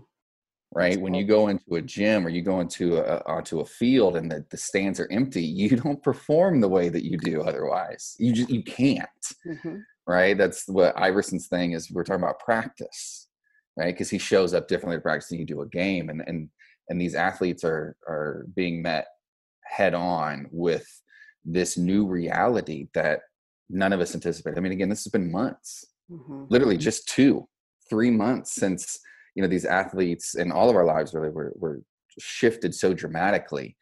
right? 0.73 0.99
When 0.99 1.13
you 1.13 1.25
go 1.25 1.49
into 1.49 1.75
a 1.75 1.81
gym 1.81 2.25
or 2.25 2.29
you 2.29 2.41
go 2.41 2.61
into 2.61 2.97
a 2.97 3.21
onto 3.25 3.59
a 3.59 3.65
field 3.65 4.15
and 4.15 4.31
the, 4.31 4.45
the 4.49 4.55
stands 4.55 4.97
are 4.99 5.11
empty 5.11 5.43
you 5.43 5.75
don't 5.83 6.01
perform 6.01 6.61
the 6.61 6.69
way 6.69 6.87
that 6.89 7.03
you 7.03 7.17
do 7.17 7.41
otherwise. 7.41 8.15
You 8.17 8.31
just 8.31 8.49
you 8.49 8.63
can't. 8.63 9.09
Mm-hmm. 9.45 9.77
right? 10.07 10.37
That's 10.37 10.67
what 10.67 10.95
iverson's 10.95 11.47
thing 11.47 11.73
is 11.73 11.91
we're 11.91 12.03
talking 12.03 12.23
about 12.23 12.39
practice 12.39 13.27
right? 13.77 13.93
Because 13.93 14.09
he 14.09 14.17
shows 14.17 14.53
up 14.53 14.67
differently 14.67 14.97
to 14.97 15.01
practice 15.01 15.29
than 15.29 15.39
you 15.39 15.45
do 15.45 15.61
a 15.61 15.67
game 15.67 16.09
and 16.09 16.21
and 16.27 16.49
and 16.89 16.99
these 16.99 17.15
athletes 17.15 17.63
are 17.63 17.95
are 18.07 18.45
being 18.55 18.81
met 18.81 19.07
head 19.63 19.93
on 19.93 20.47
with 20.51 20.87
this 21.45 21.77
new 21.77 22.05
reality 22.05 22.87
that 22.93 23.21
none 23.69 23.93
of 23.93 23.99
us 23.99 24.13
anticipated 24.13 24.57
i 24.57 24.61
mean 24.61 24.71
again 24.71 24.89
this 24.89 25.03
has 25.03 25.11
been 25.11 25.31
months 25.31 25.85
mm-hmm. 26.11 26.45
literally 26.49 26.77
just 26.77 27.07
two 27.07 27.47
three 27.89 28.11
months 28.11 28.53
since 28.53 28.99
you 29.35 29.41
know 29.41 29.47
these 29.47 29.65
athletes 29.65 30.35
in 30.35 30.51
all 30.51 30.69
of 30.69 30.75
our 30.75 30.85
lives 30.85 31.13
really 31.13 31.29
were, 31.29 31.53
were 31.57 31.81
shifted 32.19 32.73
so 32.73 32.93
dramatically 32.93 33.75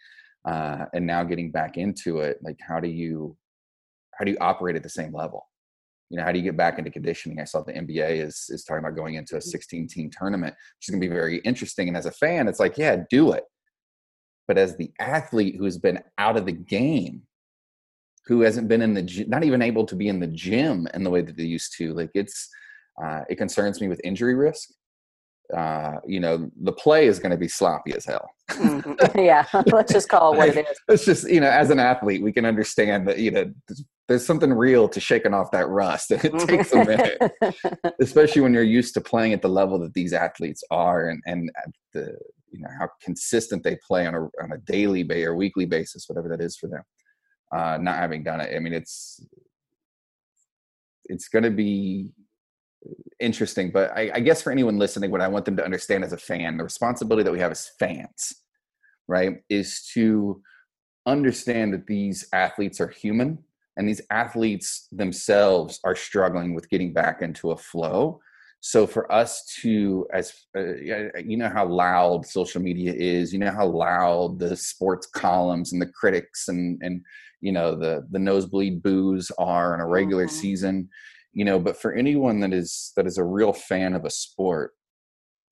uh, 0.45 0.85
and 0.93 1.07
now 1.07 1.23
getting 1.23 1.51
back 1.51 1.77
into 1.77 2.19
it 2.19 2.37
like 2.43 2.57
how 2.65 2.79
do 2.79 2.87
you 2.87 3.35
how 4.17 4.25
do 4.25 4.31
you 4.31 4.37
operate 4.39 4.75
at 4.75 4.83
the 4.83 4.89
same 4.89 5.13
level 5.13 5.47
you 6.09 6.17
know 6.17 6.23
how 6.23 6.31
do 6.31 6.37
you 6.37 6.43
get 6.43 6.57
back 6.57 6.77
into 6.77 6.91
conditioning 6.91 7.39
i 7.39 7.43
saw 7.43 7.61
the 7.63 7.73
nba 7.73 8.21
is 8.21 8.47
is 8.49 8.63
talking 8.63 8.83
about 8.83 8.95
going 8.95 9.15
into 9.15 9.35
a 9.35 9.39
mm. 9.39 9.43
16 9.43 9.87
team 9.87 10.09
tournament 10.09 10.53
which 10.53 10.87
is 10.87 10.91
going 10.91 11.01
to 11.01 11.07
be 11.07 11.13
very 11.13 11.37
interesting 11.39 11.87
and 11.87 11.97
as 11.97 12.05
a 12.05 12.11
fan 12.11 12.47
it's 12.47 12.59
like 12.59 12.77
yeah 12.77 12.97
do 13.09 13.31
it 13.31 13.45
but 14.47 14.57
as 14.57 14.75
the 14.77 14.91
athlete 14.99 15.55
who's 15.57 15.77
been 15.77 16.01
out 16.17 16.37
of 16.37 16.45
the 16.45 16.51
game 16.51 17.23
who 18.27 18.41
hasn't 18.41 18.67
been 18.67 18.81
in 18.81 18.93
the 18.93 19.25
not 19.27 19.43
even 19.43 19.61
able 19.61 19.85
to 19.85 19.95
be 19.95 20.07
in 20.07 20.19
the 20.19 20.27
gym 20.27 20.87
in 20.93 21.03
the 21.03 21.09
way 21.09 21.21
that 21.21 21.37
they 21.37 21.43
used 21.43 21.75
to 21.77 21.93
like 21.93 22.11
it's 22.13 22.49
uh, 23.03 23.21
it 23.29 23.35
concerns 23.35 23.81
me 23.81 23.87
with 23.87 24.01
injury 24.03 24.35
risk 24.35 24.69
uh, 25.53 25.97
you 26.05 26.19
know, 26.19 26.49
the 26.61 26.71
play 26.71 27.07
is 27.07 27.19
going 27.19 27.31
to 27.31 27.37
be 27.37 27.47
sloppy 27.47 27.93
as 27.93 28.05
hell. 28.05 28.29
mm-hmm. 28.49 29.19
Yeah, 29.19 29.45
let's 29.67 29.93
just 29.93 30.09
call 30.09 30.33
it 30.33 30.37
what 30.37 30.49
it 30.49 30.67
is. 30.67 30.77
It's 30.87 31.05
just, 31.05 31.29
you 31.29 31.39
know, 31.39 31.49
as 31.49 31.69
an 31.69 31.79
athlete, 31.79 32.23
we 32.23 32.31
can 32.31 32.45
understand 32.45 33.07
that, 33.07 33.19
you 33.19 33.31
know, 33.31 33.53
there's 34.07 34.25
something 34.25 34.53
real 34.53 34.87
to 34.89 34.99
shaking 34.99 35.33
off 35.33 35.51
that 35.51 35.67
rust, 35.67 36.11
and 36.11 36.23
it 36.23 36.47
takes 36.47 36.71
a 36.73 36.85
minute, 36.85 37.31
especially 37.99 38.41
when 38.41 38.53
you're 38.53 38.63
used 38.63 38.93
to 38.93 39.01
playing 39.01 39.33
at 39.33 39.41
the 39.41 39.49
level 39.49 39.79
that 39.79 39.93
these 39.93 40.13
athletes 40.13 40.63
are, 40.69 41.09
and 41.09 41.23
and 41.25 41.49
the 41.93 42.15
you 42.51 42.61
know 42.61 42.69
how 42.79 42.87
consistent 43.01 43.63
they 43.63 43.75
play 43.77 44.05
on 44.05 44.13
a 44.13 44.21
on 44.43 44.51
a 44.53 44.59
daily 44.59 45.01
bay 45.01 45.23
or 45.23 45.35
weekly 45.35 45.65
basis, 45.65 46.07
whatever 46.07 46.29
that 46.29 46.39
is 46.39 46.55
for 46.55 46.67
them. 46.67 46.83
Uh, 47.51 47.77
not 47.79 47.95
having 47.95 48.23
done 48.23 48.41
it, 48.41 48.55
I 48.55 48.59
mean, 48.59 48.73
it's 48.73 49.21
it's 51.05 51.27
going 51.27 51.43
to 51.43 51.51
be 51.51 52.11
interesting. 53.19 53.71
But 53.71 53.91
I, 53.91 54.11
I, 54.15 54.19
guess 54.19 54.41
for 54.41 54.51
anyone 54.51 54.77
listening, 54.77 55.11
what 55.11 55.21
I 55.21 55.27
want 55.27 55.45
them 55.45 55.55
to 55.57 55.63
understand 55.63 56.03
as 56.03 56.13
a 56.13 56.17
fan, 56.17 56.57
the 56.57 56.63
responsibility 56.63 57.23
that 57.23 57.31
we 57.31 57.39
have 57.39 57.51
as 57.51 57.71
fans, 57.79 58.33
right, 59.07 59.37
is 59.49 59.89
to 59.93 60.41
understand 61.05 61.73
that 61.73 61.87
these 61.87 62.27
athletes 62.33 62.81
are 62.81 62.87
human 62.87 63.39
and 63.77 63.87
these 63.87 64.01
athletes 64.09 64.87
themselves 64.91 65.79
are 65.83 65.95
struggling 65.95 66.53
with 66.53 66.69
getting 66.69 66.93
back 66.93 67.21
into 67.21 67.51
a 67.51 67.57
flow. 67.57 68.19
So 68.61 68.87
for 68.87 69.11
us 69.11 69.45
to, 69.61 70.07
as 70.11 70.33
uh, 70.57 70.77
you 71.23 71.37
know, 71.37 71.49
how 71.49 71.67
loud 71.67 72.25
social 72.25 72.61
media 72.61 72.93
is, 72.93 73.31
you 73.31 73.37
know 73.37 73.51
how 73.51 73.67
loud 73.67 74.39
the 74.39 74.55
sports 74.55 75.05
columns 75.05 75.71
and 75.71 75.81
the 75.81 75.85
critics 75.85 76.47
and 76.47 76.81
and 76.81 77.01
you 77.45 77.51
know 77.51 77.75
the 77.75 78.03
the 78.09 78.17
nosebleed 78.17 78.81
boos 78.81 79.31
are 79.37 79.75
in 79.75 79.79
a 79.79 79.87
regular 79.87 80.25
mm-hmm. 80.25 80.41
season 80.41 80.89
you 81.31 81.45
know 81.45 81.59
but 81.59 81.79
for 81.79 81.93
anyone 81.93 82.39
that 82.39 82.51
is 82.51 82.91
that 82.95 83.05
is 83.05 83.19
a 83.19 83.23
real 83.23 83.53
fan 83.53 83.93
of 83.93 84.03
a 84.03 84.09
sport 84.09 84.71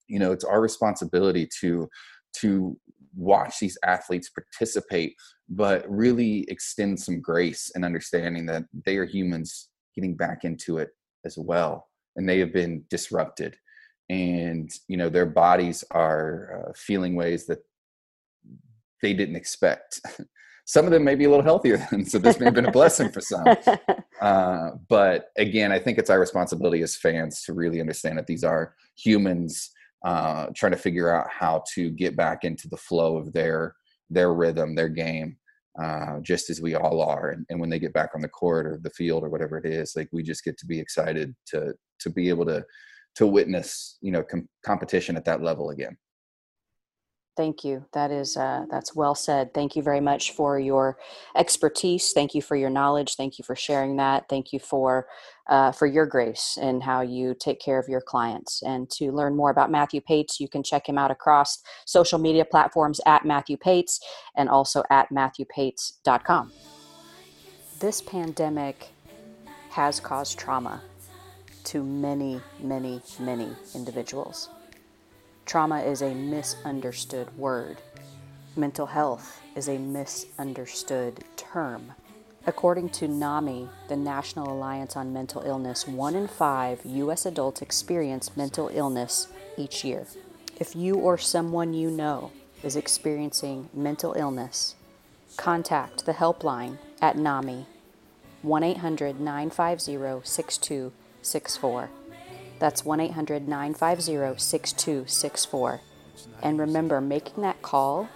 you 0.08 0.18
know 0.18 0.32
it's 0.32 0.44
our 0.44 0.60
responsibility 0.60 1.48
to 1.62 1.88
to 2.36 2.76
watch 3.16 3.60
these 3.60 3.78
athletes 3.86 4.32
participate 4.32 5.14
but 5.50 5.86
really 5.88 6.46
extend 6.50 7.00
some 7.00 7.22
grace 7.22 7.72
and 7.76 7.86
understanding 7.86 8.48
that 8.48 8.64
they 8.88 8.98
are 8.98 9.06
humans 9.06 9.70
getting 9.94 10.16
back 10.16 10.44
into 10.44 10.80
it 10.80 10.90
as 11.26 11.38
well 11.38 11.88
and 12.16 12.28
they 12.28 12.40
have 12.40 12.52
been 12.52 12.84
disrupted 12.90 13.56
and 14.10 14.72
you 14.88 14.98
know 14.98 15.10
their 15.10 15.28
bodies 15.28 15.84
are 15.92 16.66
uh, 16.70 16.72
feeling 16.76 17.14
ways 17.16 17.46
that 17.46 17.60
they 19.04 19.14
didn't 19.14 19.36
expect 19.36 20.02
some 20.66 20.86
of 20.86 20.92
them 20.92 21.04
may 21.04 21.16
be 21.16 21.26
a 21.26 21.30
little 21.30 21.44
healthier 21.44 21.78
than 21.92 22.06
so 22.06 22.18
this 22.18 22.40
may 22.40 22.46
have 22.46 22.54
been 22.54 22.66
a 22.66 22.72
blessing 22.72 23.10
for 23.10 23.22
some. 23.22 23.46
Uh, 24.22 24.72
but 24.88 25.32
again 25.38 25.74
i 25.74 25.78
think 25.78 25.98
it's 25.98 26.10
our 26.10 26.20
responsibility 26.20 26.82
as 26.82 26.96
fans 26.96 27.42
to 27.44 27.52
really 27.52 27.82
understand 27.82 28.18
that 28.18 28.26
these 28.26 28.44
are 28.46 28.74
humans 28.96 29.72
uh, 30.06 30.46
trying 30.56 30.72
to 30.72 30.78
figure 30.78 31.10
out 31.10 31.28
how 31.30 31.62
to 31.74 31.90
get 31.90 32.16
back 32.16 32.46
into 32.46 32.70
the 32.70 32.78
flow 32.78 33.18
of 33.18 33.34
their 33.34 33.76
their 34.10 34.34
rhythm 34.34 34.76
their 34.76 34.88
game 34.88 35.36
uh, 35.82 36.20
just 36.20 36.50
as 36.50 36.62
we 36.62 36.76
all 36.76 37.02
are. 37.02 37.30
And, 37.30 37.46
and 37.50 37.60
when 37.60 37.70
they 37.70 37.80
get 37.80 37.94
back 37.94 38.12
on 38.14 38.22
the 38.22 38.30
court 38.30 38.68
or 38.68 38.78
the 38.78 38.92
field 38.92 39.24
or 39.24 39.30
whatever 39.30 39.58
it 39.58 39.66
is 39.66 39.94
like 39.96 40.08
we 40.12 40.24
just 40.24 40.44
get 40.44 40.58
to 40.60 40.66
be 40.66 40.80
excited 40.80 41.36
to 41.48 41.74
to 42.00 42.10
be 42.10 42.30
able 42.30 42.46
to 42.46 42.64
to 43.16 43.28
witness 43.28 43.98
you 44.02 44.12
know 44.12 44.24
com- 44.24 44.48
competition 44.66 45.18
at 45.18 45.26
that 45.26 45.42
level 45.42 45.72
again 45.72 45.98
Thank 47.36 47.64
you. 47.64 47.86
That 47.94 48.12
is 48.12 48.38
uh, 48.38 48.66
that's 48.70 48.96
well 48.96 49.16
said. 49.16 49.54
Thank 49.56 49.76
you 49.76 49.82
very 49.82 50.00
much 50.00 50.34
for 50.34 50.60
your 50.60 51.00
expertise. 51.36 52.12
Thank 52.14 52.36
you 52.36 52.44
for 52.44 52.56
your 52.56 52.70
knowledge. 52.70 53.16
Thank 53.16 53.40
you 53.40 53.44
for 53.44 53.56
sharing 53.56 53.96
that. 53.98 54.30
Thank 54.30 54.54
you 54.54 54.60
for 54.60 55.08
uh, 55.48 55.72
for 55.72 55.88
your 55.88 56.06
grace 56.06 56.58
and 56.62 56.84
how 56.84 57.02
you 57.02 57.36
take 57.40 57.60
care 57.60 57.80
of 57.80 57.90
your 57.90 58.02
clients. 58.02 58.62
And 58.62 58.90
to 58.92 59.12
learn 59.12 59.36
more 59.36 59.50
about 59.50 59.72
Matthew 59.72 60.00
Pates, 60.00 60.40
you 60.40 60.48
can 60.48 60.62
check 60.62 60.88
him 60.88 60.98
out 60.98 61.10
across 61.10 61.64
social 61.86 62.20
media 62.20 62.46
platforms 62.46 63.02
at 63.08 63.26
Matthew 63.26 63.58
Pates 63.58 64.00
and 64.36 64.48
also 64.48 64.84
at 64.92 65.10
MatthewPates.com. 65.10 66.52
This 67.80 68.00
pandemic 68.00 68.90
has 69.72 70.00
caused 70.00 70.38
trauma 70.38 70.84
to 71.66 71.84
many, 71.84 72.42
many, 72.60 73.02
many 73.20 73.50
individuals. 73.74 74.50
Trauma 75.46 75.82
is 75.82 76.02
a 76.02 76.14
misunderstood 76.14 77.38
word. 77.38 77.78
Mental 78.56 78.86
health 78.86 79.42
is 79.56 79.68
a 79.68 79.78
misunderstood 79.78 81.24
term. 81.36 81.94
According 82.46 82.90
to 82.90 83.08
NAMI, 83.08 83.70
the 83.88 83.96
National 83.96 84.52
Alliance 84.52 84.96
on 84.96 85.14
Mental 85.14 85.42
Illness, 85.44 85.88
one 85.88 86.16
in 86.16 86.28
five 86.28 86.82
U.S. 86.86 87.26
adults 87.26 87.62
experience 87.62 88.36
mental 88.36 88.70
illness 88.74 89.28
each 89.58 89.84
year. 89.84 90.08
If 90.60 90.76
you 90.76 90.96
or 90.96 91.18
someone 91.18 91.74
you 91.74 91.90
know 91.90 92.32
is 92.64 92.76
experiencing 92.76 93.70
mental 93.74 94.14
illness, 94.14 94.76
contact 95.38 96.06
the 96.06 96.14
helpline 96.14 96.78
at 97.02 97.18
NAMI 97.18 97.66
1 98.44 98.64
800 98.64 99.20
950 99.20 100.22
6264. 100.24 101.90
That's 102.60 102.86
1 102.86 103.00
800 103.00 103.48
950 103.48 104.40
6264. 104.40 105.82
And 106.42 106.60
remember, 106.60 107.02
making 107.02 107.42
that 107.44 107.62
call 107.62 108.10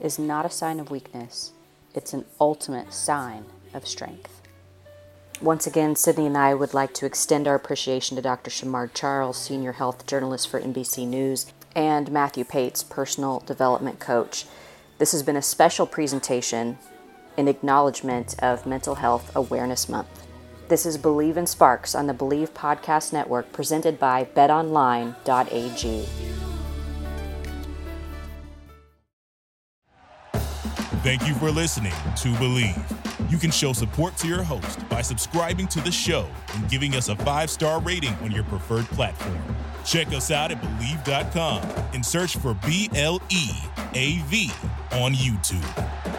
is 0.00 0.18
not 0.18 0.46
a 0.46 0.50
sign 0.50 0.80
of 0.80 0.90
weakness, 0.90 1.52
it's 1.94 2.12
an 2.12 2.24
ultimate 2.40 2.92
sign 2.92 3.46
of 3.72 3.86
strength. 3.86 4.42
Once 5.40 5.66
again, 5.66 5.94
Sydney 5.94 6.26
and 6.26 6.36
I 6.36 6.54
would 6.54 6.72
like 6.72 6.94
to 6.94 7.04
extend 7.04 7.46
our 7.46 7.54
appreciation 7.54 8.16
to 8.16 8.22
Dr. 8.22 8.50
Shamard 8.50 8.94
Charles, 8.94 9.36
Senior 9.36 9.72
Health 9.72 10.06
Journalist 10.06 10.48
for 10.48 10.58
NBC 10.58 11.06
News, 11.06 11.52
and 11.74 12.10
Matthew 12.10 12.42
Pates, 12.42 12.82
Personal 12.82 13.40
Development 13.40 13.98
Coach. 13.98 14.46
This 14.96 15.12
has 15.12 15.22
been 15.22 15.36
a 15.36 15.42
special 15.42 15.86
presentation 15.86 16.78
in 17.36 17.48
acknowledgement 17.48 18.34
of 18.42 18.64
Mental 18.64 18.94
Health 18.94 19.30
Awareness 19.36 19.90
Month. 19.90 20.25
This 20.68 20.84
is 20.84 20.98
Bleav 20.98 21.36
in 21.36 21.46
Sparks 21.46 21.94
on 21.94 22.08
the 22.08 22.12
Bleav 22.12 22.50
Podcast 22.50 23.12
Network 23.12 23.52
presented 23.52 24.00
by 24.00 24.24
betonline.ag. 24.24 26.06
Thank 31.04 31.28
you 31.28 31.34
for 31.34 31.52
listening 31.52 31.92
to 31.92 32.28
Bleav. 32.34 33.30
You 33.30 33.38
can 33.38 33.52
show 33.52 33.72
support 33.72 34.16
to 34.16 34.26
your 34.26 34.42
host 34.42 34.88
by 34.88 35.02
subscribing 35.02 35.68
to 35.68 35.80
the 35.80 35.92
show 35.92 36.26
and 36.54 36.68
giving 36.68 36.96
us 36.96 37.10
a 37.10 37.16
five 37.16 37.48
star 37.48 37.80
rating 37.80 38.14
on 38.14 38.32
your 38.32 38.44
preferred 38.44 38.86
platform. 38.86 39.38
Check 39.84 40.08
us 40.08 40.32
out 40.32 40.50
at 40.50 40.60
Bleav.com 40.60 41.62
and 41.94 42.04
search 42.04 42.36
for 42.38 42.54
B 42.66 42.90
L 42.96 43.22
E 43.30 43.50
A 43.94 44.18
V 44.22 44.50
on 44.90 45.12
YouTube. 45.14 46.15